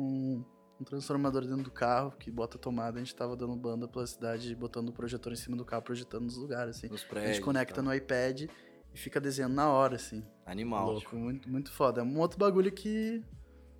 [0.00, 0.44] um,
[0.80, 2.98] um transformador dentro do carro que bota tomada.
[2.98, 6.24] A gente tava dando banda pela cidade, botando o projetor em cima do carro, projetando
[6.24, 6.88] nos lugares, assim.
[6.88, 7.36] Nos A prédios.
[7.36, 7.82] gente conecta tá?
[7.82, 10.24] no iPad e fica desenhando na hora, assim.
[10.46, 10.98] Animal.
[11.00, 12.00] Tipo, muito, muito foda.
[12.00, 13.22] É um outro bagulho que,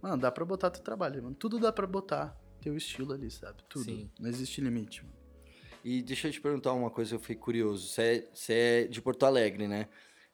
[0.02, 1.34] mano, dá pra botar teu trabalho, mano.
[1.34, 3.62] Tudo dá pra botar teu estilo ali, sabe?
[3.68, 3.84] Tudo.
[3.84, 4.10] Sim.
[4.18, 5.16] Não existe limite, mano.
[5.84, 7.88] E deixa eu te perguntar uma coisa, eu fiquei curioso.
[7.88, 9.88] Você é, você é de Porto Alegre, né?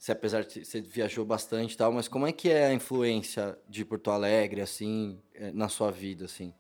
[0.04, 3.58] Você, apesar de você viajou bastante e tal, mas como é que é a influência
[3.66, 6.52] de Porto Alegre, assim, eh, na sua vida, assim?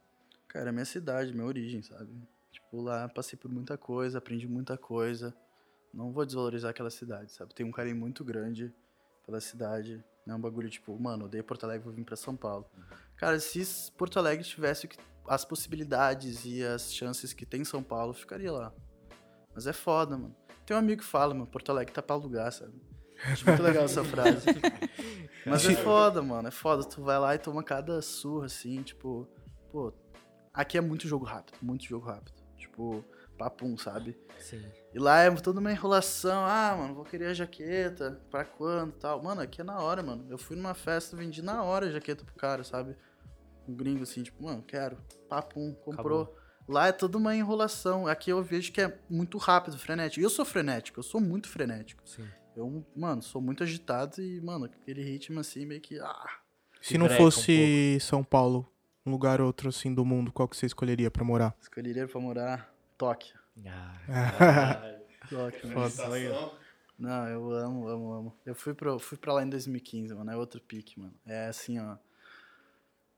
[0.48, 2.10] Cara, é minha cidade, minha origem, sabe?
[2.50, 5.36] Tipo, lá passei por muita coisa, aprendi muita coisa.
[5.92, 7.54] Não vou desvalorizar aquela cidade, sabe?
[7.54, 8.72] Tenho um carinho muito grande
[9.26, 10.02] pela cidade.
[10.24, 12.64] Não é um bagulho tipo, mano, odeio Porto Alegre, vou vir pra São Paulo.
[13.14, 14.88] Cara, se Porto Alegre tivesse
[15.28, 18.72] as possibilidades e as chances que tem em São Paulo, ficaria lá.
[19.54, 20.34] Mas é foda, mano.
[20.64, 22.72] Tem um amigo que fala, mano, Porto Alegre tá pra alugar, sabe?
[23.24, 24.46] Acho muito legal essa frase.
[25.46, 26.48] Mas é foda, mano.
[26.48, 26.84] É foda.
[26.84, 29.28] Tu vai lá e toma cada surra, assim, tipo,
[29.70, 29.92] pô,
[30.52, 32.32] aqui é muito jogo rápido, muito jogo rápido.
[32.56, 33.04] Tipo,
[33.36, 34.18] papum, sabe?
[34.38, 34.64] Sim.
[34.92, 36.44] E lá é toda uma enrolação.
[36.44, 38.20] Ah, mano, vou querer a jaqueta.
[38.30, 39.22] Pra quando tal?
[39.22, 40.26] Mano, aqui é na hora, mano.
[40.30, 42.96] Eu fui numa festa, vendi na hora a jaqueta pro cara, sabe?
[43.68, 44.98] Um gringo assim, tipo, mano, quero.
[45.28, 46.36] Papum, comprou.
[46.66, 48.06] Lá é toda uma enrolação.
[48.06, 50.20] Aqui eu vejo que é muito rápido, frenético.
[50.20, 52.02] E eu sou frenético, eu sou muito frenético.
[52.08, 52.26] Sim.
[52.56, 55.98] Eu, mano, sou muito agitado e, mano, aquele ritmo assim, meio que.
[55.98, 56.38] Ah,
[56.80, 58.70] Se não breca um fosse São Paulo,
[59.04, 61.56] um lugar outro assim do mundo, qual que você escolheria pra morar?
[61.60, 63.38] escolheria pra morar Tóquio.
[63.66, 63.98] Ah,
[65.28, 66.52] Tóquio, mano.
[66.96, 68.36] Não, eu amo, amo, amo.
[68.46, 70.30] Eu fui pra, fui pra lá em 2015, mano.
[70.30, 71.14] É outro pique, mano.
[71.26, 71.96] É assim, ó.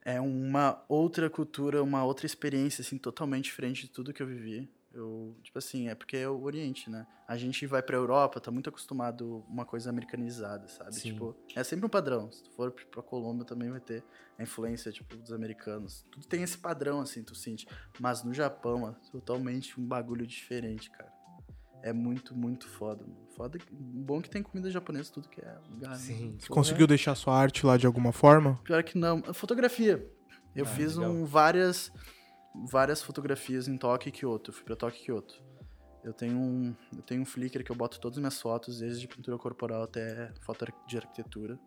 [0.03, 4.71] É uma outra cultura, uma outra experiência, assim, totalmente diferente de tudo que eu vivi.
[4.97, 7.07] Eu, tipo assim, é porque é o Oriente, né?
[7.29, 10.95] A gente vai pra Europa, tá muito acostumado a uma coisa americanizada, sabe?
[10.95, 11.13] Sim.
[11.13, 12.33] Tipo, é sempre um padrão.
[12.33, 14.03] Se tu for pra Colômbia, também vai ter
[14.39, 16.07] a influência, tipo, dos americanos.
[16.11, 17.67] Tudo tem esse padrão, assim, tu sente.
[18.01, 21.13] Mas no Japão, é totalmente um bagulho diferente, cara.
[21.83, 23.27] É muito, muito foda, mano.
[23.37, 23.59] Foda.
[23.59, 25.91] que- Bom que tem comida japonesa, tudo que é lugar.
[25.91, 25.97] né?
[25.97, 26.37] Sim.
[26.41, 28.59] Você conseguiu deixar sua arte lá de alguma forma?
[28.65, 29.23] Pior que não.
[29.35, 30.11] Fotografia.
[30.55, 31.13] Eu Ah, fiz legal.
[31.13, 31.93] um, várias,
[32.65, 34.51] várias fotografias em Tóquio e Kyoto.
[34.51, 35.43] Eu fui pra Tóquio e Kyoto.
[36.05, 39.01] Eu tenho um, eu tenho um Flickr que eu boto todas as minhas fotos, desde
[39.01, 41.59] de pintura corporal até foto de arquitetura.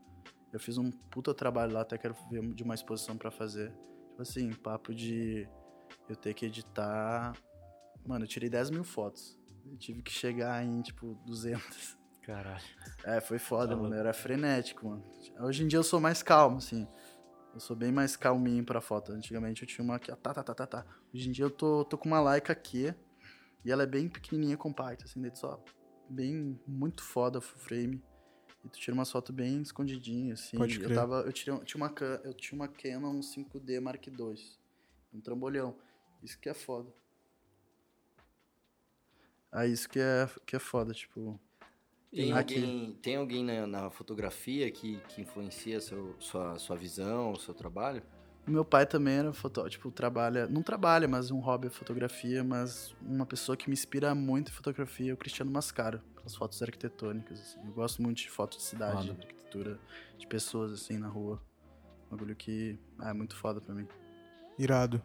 [0.51, 3.71] Eu fiz um puta trabalho lá, até quero ver de uma exposição pra fazer.
[4.09, 5.47] Tipo assim, papo de
[6.07, 7.33] eu ter que editar.
[8.05, 9.37] Mano, eu tirei 10 mil fotos.
[9.65, 11.97] Eu tive que chegar em, tipo, 200.
[12.23, 12.63] Caralho.
[13.03, 13.93] É, foi foda, Tá mano.
[13.93, 15.03] Eu era frenético, mano.
[15.39, 16.87] Hoje em dia eu sou mais calmo, assim.
[17.59, 19.11] Eu sou bem mais calminho pra foto.
[19.11, 20.85] Antigamente eu tinha uma aqui, ó, tá, tá, tá, tá, tá.
[21.13, 22.95] Hoje em dia eu tô, tô com uma Leica aqui.
[23.65, 25.61] E ela é bem pequenininha, compacta, assim, daí tu só
[26.09, 28.01] bem, muito foda, full frame.
[28.63, 30.57] E tu tira umas fotos bem escondidinhas, assim.
[30.57, 30.95] Pode Eu crer.
[30.95, 31.93] tava, eu tirei, tinha uma,
[32.23, 34.35] eu tinha uma Canon 5D Mark II.
[35.13, 35.75] Um trambolhão.
[36.23, 36.89] Isso que é foda.
[39.51, 41.37] Aí isso que é, que é foda, tipo...
[42.11, 42.55] Tem Aqui.
[42.55, 47.53] alguém, tem alguém na, na fotografia que, que influencia seu, sua, sua visão, o seu
[47.53, 48.01] trabalho?
[48.47, 52.95] Meu pai também era fotógrafo, tipo, trabalha, não trabalha, mas um hobby é fotografia, mas
[52.99, 57.39] uma pessoa que me inspira muito em fotografia é o Cristiano Mascaro, pelas fotos arquitetônicas,
[57.39, 57.59] assim.
[57.63, 59.13] Eu gosto muito de fotos de cidade, Foda.
[59.13, 59.79] de arquitetura,
[60.17, 61.39] de pessoas, assim, na rua.
[62.07, 63.87] Um bagulho que ah, é muito foda pra mim.
[64.57, 64.99] Irado.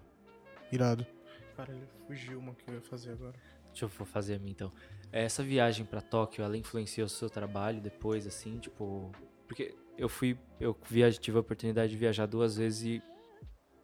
[0.73, 1.07] Irado.
[1.55, 3.35] Cara, ele fugiu uma que eu ia fazer agora.
[3.67, 4.73] Deixa eu fazer a minha então.
[5.17, 9.13] Essa viagem pra Tóquio, ela influenciou o seu trabalho depois, assim, tipo.
[9.47, 10.37] Porque eu fui.
[10.59, 13.03] Eu viaje, tive a oportunidade de viajar duas vezes e.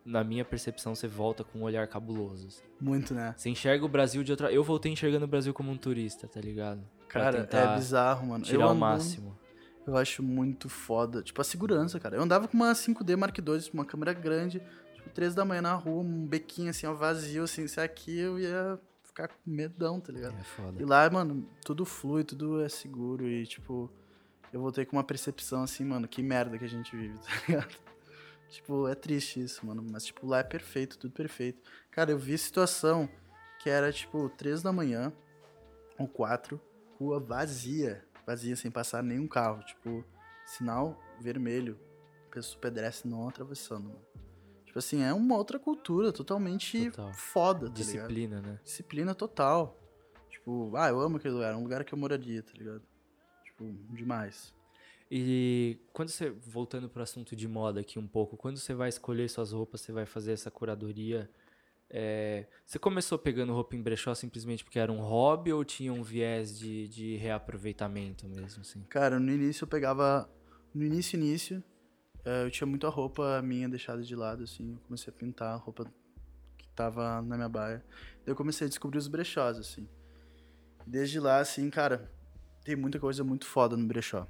[0.04, 2.48] Na minha percepção, você volta com um olhar cabuloso.
[2.48, 2.62] assim.
[2.80, 3.34] Muito, né?
[3.36, 4.50] Você enxerga o Brasil de outra.
[4.50, 6.82] Eu voltei enxergando o Brasil como um turista, tá ligado?
[7.06, 8.42] Cara, é bizarro, mano.
[8.42, 9.38] Tirar eu o ando- máximo.
[9.86, 11.22] Eu acho muito foda.
[11.22, 12.16] Tipo, a segurança, cara.
[12.16, 14.60] Eu andava com uma 5D Mark II, uma câmera grande,
[14.94, 18.38] tipo, três da manhã na rua, um bequinho assim, ó, vazio, assim, se aqui eu
[18.38, 18.78] ia
[19.11, 20.36] ficar com medão, tá ligado?
[20.38, 20.80] É foda.
[20.80, 23.90] E lá, mano, tudo flui, tudo é seguro e, tipo,
[24.52, 27.76] eu voltei com uma percepção assim, mano, que merda que a gente vive, tá ligado?
[28.50, 31.62] Tipo, é triste isso, mano, mas, tipo, lá é perfeito, tudo perfeito.
[31.88, 33.08] Cara, eu vi situação
[33.61, 35.12] que era, tipo, três da manhã
[35.96, 36.61] ou quatro,
[36.98, 40.04] rua vazia, vazia, sem passar nenhum carro, tipo,
[40.44, 41.78] sinal vermelho,
[42.32, 44.11] pessoa pedestre não atravessando, mano.
[44.70, 47.12] Tipo assim, é uma outra cultura totalmente Total.
[47.12, 47.74] foda, tá ligado?
[47.74, 48.60] Disciplina, né?
[48.62, 49.76] Disciplina total.
[50.30, 52.80] Tipo, ah, eu amo aquele lugar, é um lugar que eu moraria, tá ligado?
[53.44, 54.54] Tipo, demais.
[55.10, 59.28] E quando você, voltando pro assunto de moda aqui um pouco, quando você vai escolher
[59.28, 61.28] suas roupas, você vai fazer essa curadoria,
[61.90, 66.04] é, você começou pegando roupa em brechó simplesmente porque era um hobby ou tinha um
[66.04, 68.84] viés de, de reaproveitamento mesmo, assim?
[68.88, 70.30] Cara, no início eu pegava.
[70.72, 71.60] No início, início,
[72.24, 74.72] eu tinha muita roupa minha deixada de lado, assim.
[74.72, 75.84] Eu comecei a pintar a roupa
[76.58, 77.84] que tava na minha baia.
[78.24, 79.88] Daí eu comecei a descobrir os brechós, assim.
[80.86, 82.10] Desde lá, assim, cara,
[82.64, 84.26] tem muita coisa muito foda no brechó.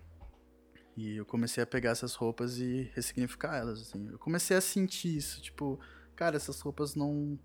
[0.96, 4.08] E eu comecei a pegar essas roupas e ressignificar elas, assim.
[4.10, 5.78] Eu comecei a sentir isso, tipo,
[6.14, 7.38] cara, essas roupas não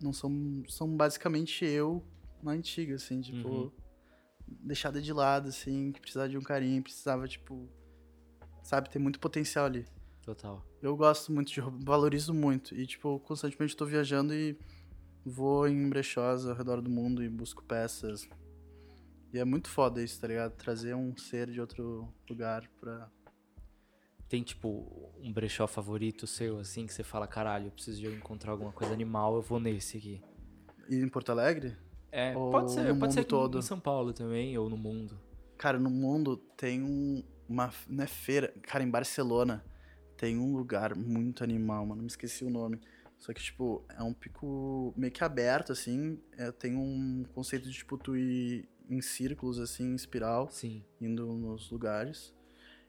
[0.00, 2.04] não são são basicamente eu
[2.42, 3.72] na antiga, assim, tipo, Uhum.
[4.48, 7.68] deixada de lado, assim, que precisava de um carinho, precisava, tipo,
[8.62, 9.86] sabe, tem muito potencial ali.
[10.22, 10.64] Total.
[10.80, 12.74] Eu gosto muito de roupa, valorizo muito.
[12.74, 14.56] E, tipo, constantemente tô viajando e
[15.24, 18.28] vou em brechós ao redor do mundo e busco peças.
[19.32, 20.52] E é muito foda isso, tá ligado?
[20.52, 23.10] Trazer um ser de outro lugar pra.
[24.28, 28.52] Tem, tipo, um brechó favorito seu, assim, que você fala, caralho, eu preciso de encontrar
[28.52, 30.22] alguma coisa animal, eu vou nesse aqui.
[30.88, 31.76] Ir em Porto Alegre?
[32.10, 33.58] É, Ou pode ser, no pode ser mundo aqui todo?
[33.58, 35.18] em São Paulo também, ou no mundo.
[35.58, 37.22] Cara, no mundo tem um,
[37.52, 37.72] uma.
[37.88, 38.52] Não é feira.
[38.62, 39.64] Cara, em Barcelona
[40.16, 42.02] tem um lugar muito animal, mano.
[42.02, 42.80] Me esqueci o nome.
[43.18, 46.20] Só que, tipo, é um pico meio que aberto, assim.
[46.36, 50.84] É, tem um conceito de, tipo, tu ir em círculos, assim, em espiral, Sim.
[51.00, 52.34] indo nos lugares.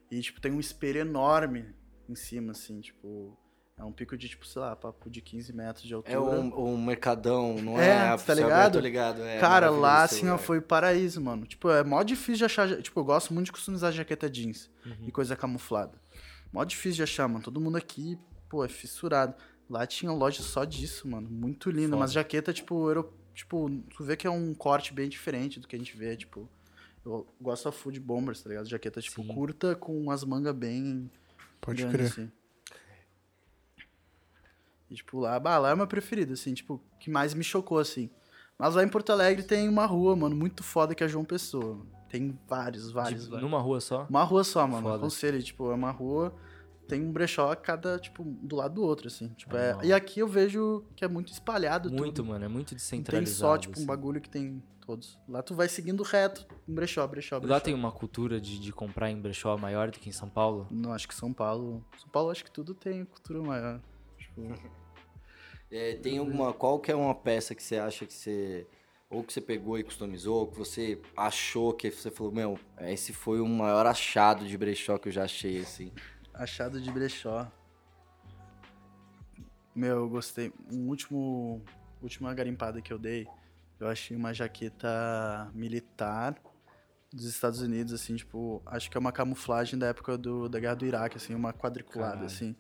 [0.09, 1.76] E, tipo, tem um espelho enorme
[2.09, 3.38] em cima, assim, tipo.
[3.76, 6.13] É um pico de, tipo, sei lá, papo de 15 metros de altura.
[6.13, 8.05] É um, um mercadão, não É, é?
[8.09, 8.80] tá oficial, ligado?
[8.80, 9.21] Ligado.
[9.24, 11.45] É Cara, lá, assim, ó, foi paraíso, mano.
[11.47, 12.82] Tipo, é mó difícil de achar.
[12.82, 15.07] Tipo, eu gosto muito de customizar jaqueta jeans Uhum.
[15.07, 15.99] e coisa camuflada.
[16.51, 17.43] Mó difícil de achar, mano.
[17.43, 18.17] Todo mundo aqui,
[18.47, 19.34] pô, é fissurado.
[19.67, 21.28] Lá tinha loja só disso, mano.
[21.28, 21.89] Muito linda.
[21.89, 21.97] Foda.
[22.01, 23.11] Mas jaqueta, tipo, euro...
[23.34, 26.47] tipo, tu vê que é um corte bem diferente do que a gente vê, tipo.
[27.03, 28.69] Eu gosto da Food Bombers, tá ligado?
[28.69, 29.28] Jaqueta, tipo, Sim.
[29.34, 31.09] curta com as mangas bem.
[31.59, 32.26] Pode grandes, crer.
[32.26, 32.32] assim.
[34.94, 37.80] E, tipo, lá, bah, lá é o meu preferido, assim, tipo, que mais me chocou,
[37.80, 38.10] assim.
[38.58, 41.84] Mas lá em Porto Alegre tem uma rua, mano, muito foda que é João Pessoa.
[42.08, 43.41] Tem vários, vários, vários.
[43.41, 44.06] numa rua só?
[44.08, 44.84] Uma rua só, mano.
[44.84, 44.98] Foda.
[44.98, 46.32] Aconselho, tipo, é uma rua,
[46.88, 49.30] tem um brechó a cada, tipo, do lado do outro, assim.
[49.30, 49.70] Tipo, é...
[49.72, 49.86] Animal.
[49.86, 52.28] E aqui eu vejo que é muito espalhado Muito, tudo.
[52.30, 53.36] mano, é muito Não tem descentralizado.
[53.39, 53.86] só, tipo, um assim.
[53.88, 55.18] bagulho que tem todos.
[55.28, 57.54] Lá tu vai seguindo reto, um brechó, brechó, E brechó.
[57.56, 60.68] Lá tem uma cultura de, de comprar em brechó maior do que em São Paulo?
[60.70, 61.84] Não, acho que São Paulo...
[62.00, 63.82] São Paulo, acho que tudo tem cultura maior.
[64.20, 64.54] Tipo...
[65.74, 66.53] É, tem alguma.
[66.53, 68.67] Qual que é uma peça que você acha que você.
[69.09, 73.13] Ou que você pegou e customizou, ou que você achou que você falou, meu, esse
[73.13, 75.91] foi o maior achado de brechó que eu já achei, assim.
[76.34, 77.51] Achado de brechó.
[79.76, 80.51] Meu, eu gostei.
[80.71, 81.63] Um último,
[82.01, 83.28] última garimpada que eu dei,
[83.80, 86.36] eu achei uma jaqueta militar
[87.11, 90.76] dos Estados Unidos, assim, tipo, acho que é uma camuflagem da época do, da guerra
[90.76, 92.26] do Iraque, assim, uma quadriculada, Caralho.
[92.26, 92.55] assim.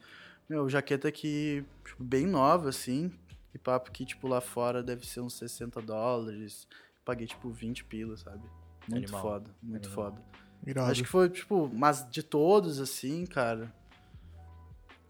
[0.49, 3.11] Meu, jaqueta que, tipo, bem nova, assim,
[3.53, 6.67] e papo que, tipo, lá fora deve ser uns 60 dólares.
[7.05, 8.43] Paguei, tipo, 20 pilas, sabe?
[8.89, 9.21] Muito Animal.
[9.21, 10.11] foda, muito Animal.
[10.11, 10.21] foda.
[10.65, 10.91] Irado.
[10.91, 13.73] Acho que foi, tipo, mas de todos, assim, cara.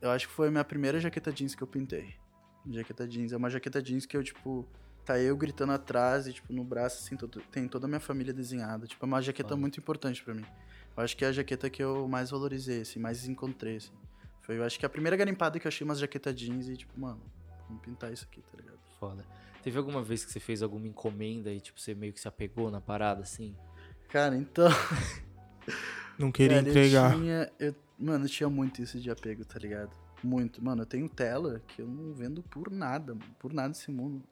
[0.02, 2.14] Eu acho que foi a minha primeira jaqueta jeans que eu pintei.
[2.70, 3.32] Jaqueta jeans.
[3.32, 4.68] É uma jaqueta jeans que eu, tipo,
[5.06, 8.34] tá eu gritando atrás e, tipo, no braço, assim, todo- tem toda a minha família
[8.34, 8.86] desenhada.
[8.88, 10.46] Tipo, é uma jaqueta muito importante pra mim.
[10.96, 13.92] Eu acho que é a jaqueta que eu mais valorizei, assim, mais encontrei, assim.
[14.44, 17.00] Foi, eu acho que a primeira garimpada que eu achei umas jaqueta jeans e, tipo,
[17.00, 17.22] mano,
[17.68, 18.80] vamos pintar isso aqui, tá ligado?
[19.00, 19.26] Foda.
[19.64, 22.70] Teve alguma vez que você fez alguma encomenda e, tipo, você meio que se apegou
[22.70, 23.56] na parada, assim?
[24.10, 24.68] Cara, então.
[26.20, 27.14] Não queria Velho, entregar.
[27.14, 29.92] Eu tinha, eu, mano, eu tinha muito isso de apego, tá ligado?
[30.22, 30.64] Muito.
[30.64, 34.24] Mano, eu tenho tela que eu não vendo por nada, mano, por nada nesse mundo.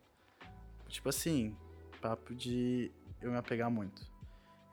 [0.87, 1.55] Tipo assim,
[1.99, 2.91] papo de
[3.21, 4.10] eu me apegar muito.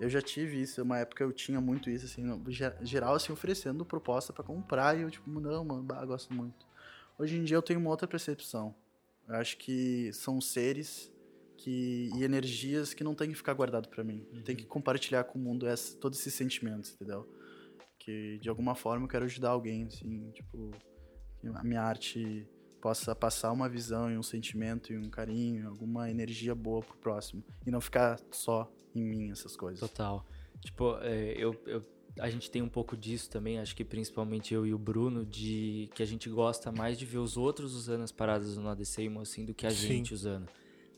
[0.01, 3.84] Eu já tive isso, uma época eu tinha muito isso, assim, no geral, assim, oferecendo
[3.84, 6.66] proposta pra comprar e eu, tipo, não, mano, bah, gosto muito.
[7.18, 8.74] Hoje em dia eu tenho uma outra percepção.
[9.26, 11.12] Eu acho que são seres
[11.57, 14.24] que, e energias que não tem que ficar guardado pra mim.
[14.44, 17.28] Tem que compartilhar com o mundo essa, todos esses sentimentos, entendeu?
[17.99, 20.70] Que de alguma forma eu quero ajudar alguém, assim, tipo,
[21.55, 22.46] a minha arte
[22.81, 27.45] possa passar uma visão e um sentimento e um carinho, alguma energia boa pro próximo.
[27.66, 29.81] E não ficar só em mim essas coisas.
[29.81, 30.24] Total.
[30.61, 31.85] Tipo, é, eu, eu,
[32.18, 35.89] a gente tem um pouco disso também, acho que principalmente eu e o Bruno, de
[35.95, 39.45] que a gente gosta mais de ver os outros usando as paradas do Nodecemo, assim,
[39.45, 39.89] do que a Sim.
[39.89, 40.49] gente usando.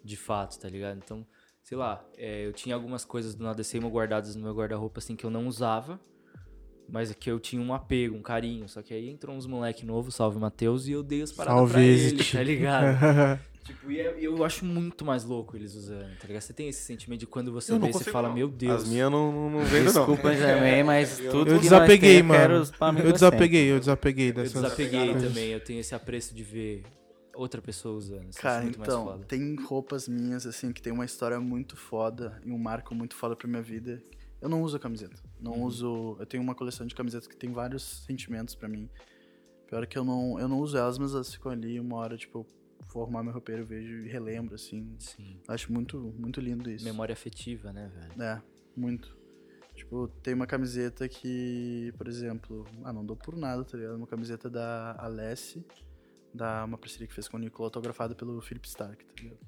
[0.02, 0.96] De fato, tá ligado?
[0.96, 1.26] Então,
[1.62, 5.24] sei lá, é, eu tinha algumas coisas do Nodecemo guardadas no meu guarda-roupa, assim, que
[5.24, 6.00] eu não usava,
[6.92, 8.68] mas que eu tinha um apego, um carinho.
[8.68, 11.72] Só que aí entrou uns moleque novo, salve Matheus, e eu dei as paradas Salve,
[11.72, 13.40] pra ele, tá ligado?
[13.62, 16.40] Tipo, e é- eu acho muito mais louco eles usando, tá ligado?
[16.42, 18.34] Você tem esse sentimento de quando você Eu vê, você fala, não.
[18.34, 18.82] meu Deus.
[18.82, 20.06] As minhas não, não, não vendo, não.
[20.06, 22.66] Desculpa também, mas tudo Eu que desapeguei, nós eu mano.
[22.78, 26.34] pra mim Eu pra desapeguei, eu desapeguei Eu dessas desapeguei também, eu tenho esse apreço
[26.34, 26.82] de ver
[27.34, 28.30] outra pessoa usando.
[28.30, 29.24] Isso eu Cara, então, mais foda.
[29.26, 33.36] tem roupas minhas, assim, que tem uma história muito foda e um marco muito foda
[33.36, 34.02] pra minha vida.
[34.40, 35.22] Eu não uso camiseta.
[35.40, 35.64] Não Uhum.
[35.64, 36.16] uso.
[36.18, 38.88] Eu tenho uma coleção de camisetas que tem vários sentimentos pra mim.
[39.66, 42.38] Pior que eu não, eu não uso elas, mas elas ficam ali uma hora, tipo,
[42.38, 42.46] eu
[42.92, 44.96] vou arrumar meu roupeiro, eu vejo e relembro, assim.
[44.98, 45.38] Sim.
[45.46, 46.84] Acho muito, muito lindo isso.
[46.84, 48.22] Memória afetiva, né, velho?
[48.22, 48.42] É,
[48.76, 49.16] muito.
[49.74, 53.96] Tipo, tem uma camiseta que, por exemplo, ah, não dou por nada, tá ligado?
[53.96, 55.64] Uma camiseta da Alessi,
[56.34, 59.38] da uma parceria que fez com o Nicola, autografada pelo Philip Stark, tá ligado?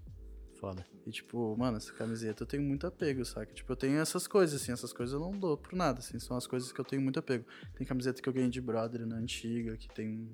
[0.63, 0.87] Foda.
[1.05, 3.53] E tipo, mano, essa camiseta eu tenho muito apego, saca?
[3.53, 6.37] Tipo, eu tenho essas coisas, assim, essas coisas eu não dou por nada, assim, são
[6.37, 7.45] as coisas que eu tenho muito apego.
[7.75, 10.31] Tem camiseta que eu ganhei de brother na antiga, que tem.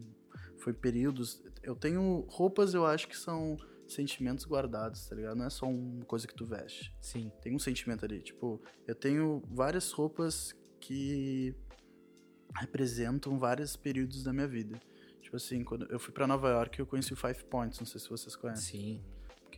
[0.59, 1.43] Foi períodos.
[1.63, 3.57] Eu tenho roupas, eu acho que são
[3.87, 5.35] sentimentos guardados, tá ligado?
[5.35, 7.33] Não é só uma coisa que tu veste Sim.
[7.41, 8.21] tem um sentimento ali.
[8.21, 11.55] Tipo, eu tenho várias roupas que
[12.55, 14.79] representam vários períodos da minha vida.
[15.23, 17.99] Tipo assim, quando eu fui pra Nova York, eu conheci o Five Points, não sei
[17.99, 19.05] se vocês conhecem, Sim,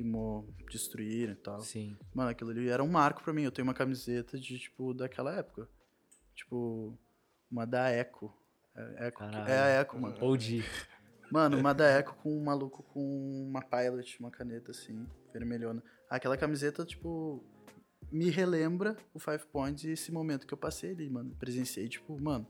[0.00, 1.60] que mo destruíram e tal.
[1.60, 1.94] sim.
[2.14, 3.42] Mano, aquilo ali era um marco pra mim.
[3.42, 5.68] Eu tenho uma camiseta de, tipo, daquela época.
[6.34, 6.98] Tipo,
[7.50, 8.32] uma da Echo.
[8.74, 9.12] É,
[9.46, 10.16] é a Echo, mano.
[10.18, 10.64] OG.
[11.30, 15.82] Mano, uma da Echo com um maluco com uma pilot, uma caneta assim, vermelhona.
[16.08, 17.44] Aquela camiseta, tipo,
[18.10, 21.36] me relembra o Five Points e esse momento que eu passei ali, mano.
[21.38, 22.48] Presenciei, tipo, mano,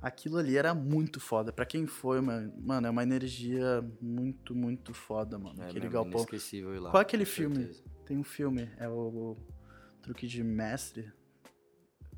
[0.00, 1.52] aquilo ali era muito foda.
[1.52, 5.60] Pra quem foi, mano, mano é uma energia muito, muito foda, mano.
[5.60, 6.12] É, Aquele mesmo, galpão.
[6.20, 6.90] inesquecível ir lá.
[6.90, 7.56] Qual é aquele filme?
[7.56, 7.82] certeza.
[8.04, 9.36] Tem um filme, é o, o
[10.02, 11.12] Truque de Mestre.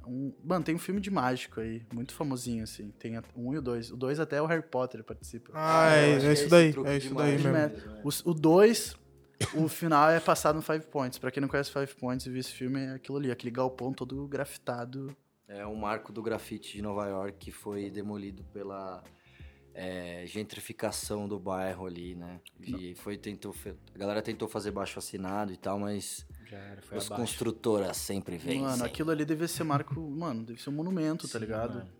[0.06, 2.90] Um, mano, tem um filme de mágico aí, muito famosinho, assim.
[2.98, 3.90] Tem um e o dois.
[3.90, 5.50] O dois até o Harry Potter participa.
[5.54, 7.52] Ah, é, é é isso daí, é isso daí mesmo.
[7.52, 7.56] mesmo,
[7.96, 8.00] é.
[8.04, 8.96] Os- O 2,
[9.54, 11.18] o final é passado no Five Points.
[11.18, 13.92] Pra quem não conhece Five Points e viu esse filme, é aquilo ali, aquele galpão
[13.92, 15.14] todo grafitado.
[15.48, 19.02] É um marco do grafite de Nova York que foi demolido pela
[19.74, 22.40] é, gentrificação do bairro ali, né?
[22.60, 23.54] E foi tentou
[23.94, 27.22] a galera tentou fazer baixo assinado e tal, mas Já era, foi as abaixo.
[27.22, 28.60] construtoras sempre vencem.
[28.60, 31.78] Mano, aquilo ali deve ser marco, mano, deve ser um monumento, tá Sim, ligado?
[31.78, 31.98] mano.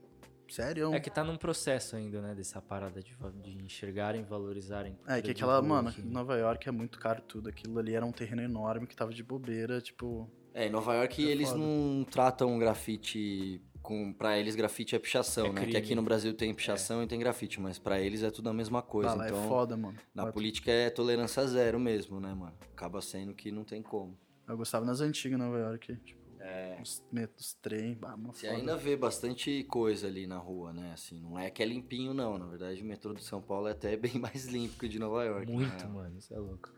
[0.48, 0.94] Sério.
[0.94, 2.34] É que tá num processo ainda, né?
[2.34, 4.98] Dessa parada de, de enxergarem, valorizarem.
[5.06, 6.02] É, que aquela, mano, aqui.
[6.02, 7.48] Nova York é muito caro tudo.
[7.50, 10.28] Aquilo ali era um terreno enorme que tava de bobeira, tipo.
[10.58, 11.60] É, em Nova York É eles foda.
[11.60, 15.54] não tratam grafite com para eles grafite é pichação, É né?
[15.60, 15.72] crime.
[15.72, 18.52] Que aqui no Brasil tem pichação e tem grafite, mas pra eles é tudo a
[18.52, 19.12] mesma coisa.
[19.12, 19.96] ah, então, é foda, mano.
[20.14, 22.54] na política é tolerância zero mesmo, né, mano?
[22.72, 24.18] Acaba sendo que não tem como.
[24.48, 26.18] Eu gostava nas antigas Nova York, tipo.
[26.82, 28.58] Os, met- os trem, bah, uma Você foda.
[28.58, 30.92] ainda vê bastante coisa ali na rua, né?
[30.92, 32.38] Assim, não é que é limpinho, não.
[32.38, 34.98] Na verdade, o metrô de São Paulo é até bem mais limpo que o de
[34.98, 35.50] Nova York.
[35.52, 35.90] Muito, né?
[35.92, 36.16] mano.
[36.18, 36.70] Isso é louco.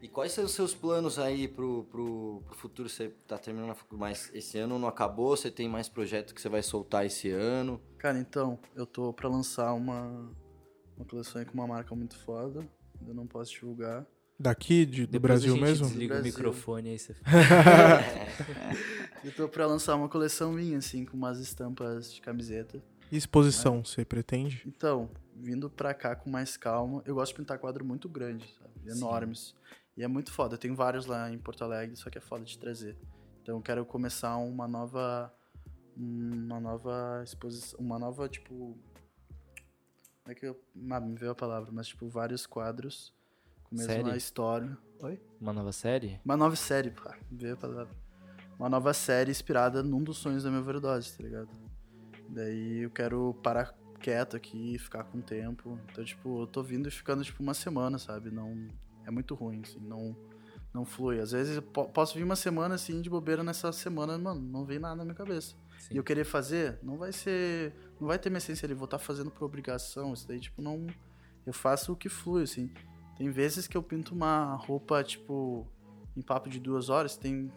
[0.00, 2.88] E quais são os seus planos aí pro, pro, pro futuro?
[2.88, 5.36] Você tá terminando a faculdade, mas esse ano não acabou?
[5.36, 7.80] Você tem mais projeto que você vai soltar esse ano?
[7.98, 10.30] Cara, então, eu tô pra lançar uma,
[10.96, 12.64] uma coleção aí com uma marca muito foda.
[13.00, 14.06] Ainda não posso divulgar.
[14.38, 15.86] Daqui, de, do Depois Brasil a gente mesmo?
[15.88, 16.38] desliga Do o Brasil.
[16.38, 17.16] microfone aí você
[19.24, 22.80] Eu tô pra lançar uma coleção minha, assim, com umas estampas de camiseta.
[23.10, 24.62] E exposição, você pretende?
[24.64, 28.96] Então, vindo pra cá com mais calma, eu gosto de pintar quadro muito grande, sabe?
[28.96, 29.56] Enormes.
[29.98, 30.54] E é muito foda.
[30.54, 32.96] Eu tenho vários lá em Porto Alegre, só que é foda de trazer.
[33.42, 35.34] Então eu quero começar uma nova.
[35.96, 37.80] Uma nova exposição.
[37.80, 38.78] Uma nova, tipo.
[40.22, 40.56] Como é que eu.
[40.90, 43.12] Ah, me veio a palavra, mas tipo, vários quadros
[43.64, 44.16] com a mesma Série?
[44.16, 44.78] história.
[45.00, 45.20] Oi?
[45.40, 46.20] Uma nova série?
[46.24, 47.94] Uma nova série, pá, me veio a palavra.
[48.56, 51.48] Uma nova série inspirada num dos sonhos da minha overdose, tá ligado?
[52.28, 55.76] Daí eu quero parar quieto aqui, ficar com tempo.
[55.90, 58.30] Então, tipo, eu tô vindo e ficando, tipo, uma semana, sabe?
[58.30, 58.68] Não.
[59.08, 60.14] É muito ruim, assim, não.
[60.72, 61.18] Não flui.
[61.18, 61.60] Às vezes
[61.94, 65.14] posso vir uma semana assim de bobeira nessa semana, mano, não vem nada na minha
[65.14, 65.56] cabeça.
[65.78, 65.94] Sim.
[65.94, 67.74] E eu querer fazer, não vai ser.
[67.98, 70.12] Não vai ter minha essência ali, vou estar fazendo por obrigação.
[70.12, 70.86] Isso daí, tipo, não.
[71.46, 72.70] Eu faço o que flui, assim.
[73.16, 75.66] Tem vezes que eu pinto uma roupa, tipo,
[76.14, 77.50] em papo de duas horas, tem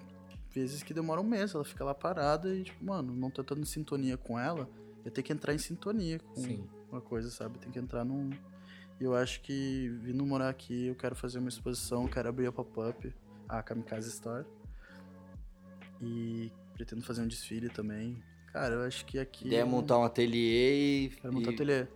[0.49, 3.61] vezes que demora um mês, ela fica lá parada e, tipo, mano, não tô estando
[3.61, 4.69] em sintonia com ela,
[5.03, 6.67] eu tenho que entrar em sintonia com Sim.
[6.89, 7.59] uma coisa, sabe?
[7.59, 8.29] Tem que entrar num.
[9.01, 12.51] E eu acho que vindo morar aqui, eu quero fazer uma exposição, quero abrir a
[12.51, 13.11] pop-up,
[13.49, 14.45] a Kamikaze Store.
[15.99, 18.23] E pretendo fazer um desfile também.
[18.53, 19.47] Cara, eu acho que aqui.
[19.47, 21.09] Ideia é montar um ateliê e.
[21.09, 21.87] Quero montar e- ateliê.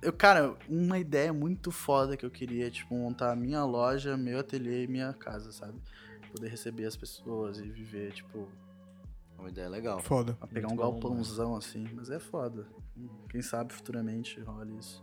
[0.00, 4.38] Eu, cara, uma ideia muito foda que eu queria, tipo, montar a minha loja, meu
[4.38, 5.80] ateliê e minha casa, sabe?
[6.30, 8.48] Poder receber as pessoas e viver, tipo,
[9.36, 9.98] Uma ideia legal.
[9.98, 10.38] Foda.
[10.52, 11.88] pegar Muito um bom, galpãozão assim.
[11.92, 12.68] Mas é foda.
[13.28, 15.02] Quem sabe futuramente rola isso.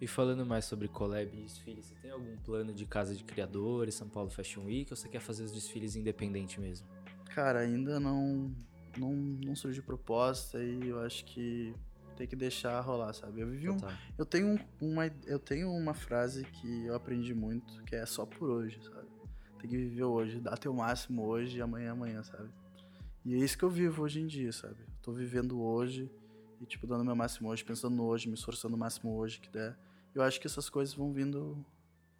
[0.00, 3.94] E falando mais sobre collab e desfile, você tem algum plano de casa de criadores,
[3.94, 6.86] São Paulo Fashion Week, ou você quer fazer os desfiles independente mesmo?
[7.34, 8.54] Cara, ainda não,
[8.98, 11.74] não, não surgiu proposta e eu acho que
[12.16, 13.40] tem que deixar rolar, sabe?
[13.40, 13.94] Eu vivi um, Total.
[14.18, 18.26] Eu tenho um- uma, eu tenho uma frase que eu aprendi muito, que é só
[18.26, 19.06] por hoje, sabe?
[19.60, 22.50] Tem que viver hoje, dar teu máximo hoje e amanhã é amanhã, sabe?
[23.24, 24.76] E é isso que eu vivo hoje em dia, sabe?
[24.80, 26.10] Eu tô vivendo hoje
[26.60, 29.50] e, tipo, dando meu máximo hoje, pensando no hoje, me esforçando o máximo hoje que
[29.50, 29.76] der.
[30.16, 31.62] Eu acho que essas coisas vão vindo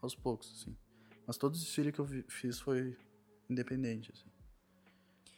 [0.02, 0.76] aos poucos, assim.
[1.26, 2.94] Mas todo desfile que eu vi- fiz foi
[3.48, 4.30] independente, assim.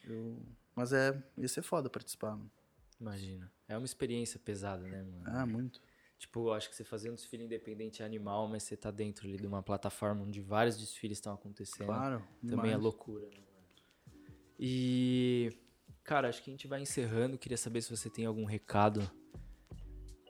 [0.03, 0.37] Eu...
[0.75, 2.51] Mas é, ia ser foda participar, mano.
[2.99, 3.49] Imagina.
[3.65, 5.23] É uma experiência pesada, né, mano?
[5.25, 5.81] Ah, muito.
[6.17, 9.25] Tipo, eu acho que você fazer um desfile independente é animal, mas você tá dentro
[9.25, 11.85] ali de uma plataforma onde vários desfiles estão acontecendo.
[11.85, 12.19] Claro.
[12.41, 12.81] Também é demais.
[12.83, 14.19] loucura, né, mano?
[14.59, 15.57] E,
[16.03, 17.37] cara, acho que a gente vai encerrando.
[17.37, 19.09] Queria saber se você tem algum recado.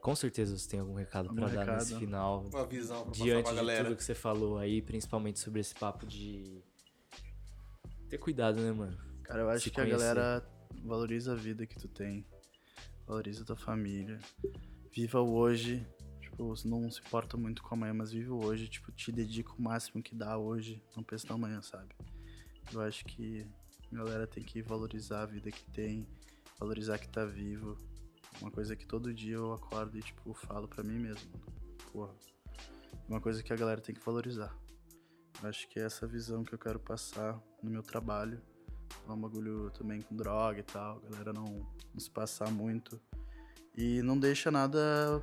[0.02, 2.46] Com certeza você tem algum recado pra dar nesse final.
[2.46, 3.84] Uma visão pra Diante passar de pra galera.
[3.86, 6.64] tudo que você falou aí, principalmente sobre esse papo de
[8.08, 8.98] ter cuidado, né, mano?
[9.24, 10.00] Cara, eu acho se que a conhecer.
[10.16, 10.50] galera
[10.84, 12.26] valoriza a vida que tu tem.
[13.06, 14.20] Valoriza a tua família.
[14.92, 15.86] Viva o hoje.
[16.22, 18.68] Tipo, não se importa muito com amanhã, mas vive o hoje.
[18.68, 20.82] Tipo, te dedica o máximo que dá hoje.
[20.96, 21.94] Não pensa no amanhã, sabe?
[22.72, 23.46] Eu acho que
[23.92, 26.08] a galera tem que valorizar a vida que tem.
[26.60, 27.78] Valorizar que tá vivo.
[28.42, 31.30] Uma coisa que todo dia eu acordo e, tipo, falo pra mim mesmo.
[31.92, 32.14] Porra.
[33.08, 34.56] Uma coisa que a galera tem que valorizar.
[35.42, 38.42] Eu acho que é essa visão que eu quero passar no meu trabalho.
[39.08, 40.98] É um bagulho também com droga e tal.
[40.98, 43.00] A galera não, não se passar muito.
[43.76, 45.22] E não deixa nada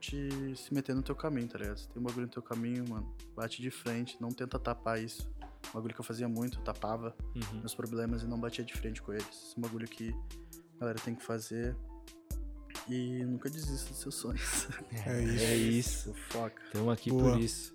[0.00, 1.78] te se meter no teu caminho, tá ligado?
[1.78, 4.16] Se tem um bagulho no teu caminho, mano, bate de frente.
[4.20, 5.30] Não tenta tapar isso.
[5.70, 7.60] Um bagulho que eu fazia muito, eu tapava Uhum.
[7.60, 9.26] meus problemas e não batia de frente com eles.
[9.28, 10.14] Esse é um bagulho que
[10.76, 11.76] a galera tem que fazer.
[12.88, 14.68] E nunca desista dos seus sonhos.
[15.06, 15.44] É isso.
[15.44, 16.14] É isso.
[16.30, 16.62] Foca.
[16.66, 17.32] Estamos aqui Boa.
[17.32, 17.74] por isso.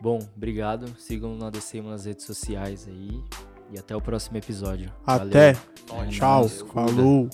[0.00, 0.94] Bom, obrigado.
[0.98, 3.22] Sigam o Nodecemo nas redes sociais aí.
[3.70, 4.92] E até o próximo episódio.
[5.04, 5.54] Até.
[5.88, 6.04] Valeu.
[6.04, 6.40] É Tchau.
[6.40, 6.60] nóis.
[6.62, 7.30] Falou.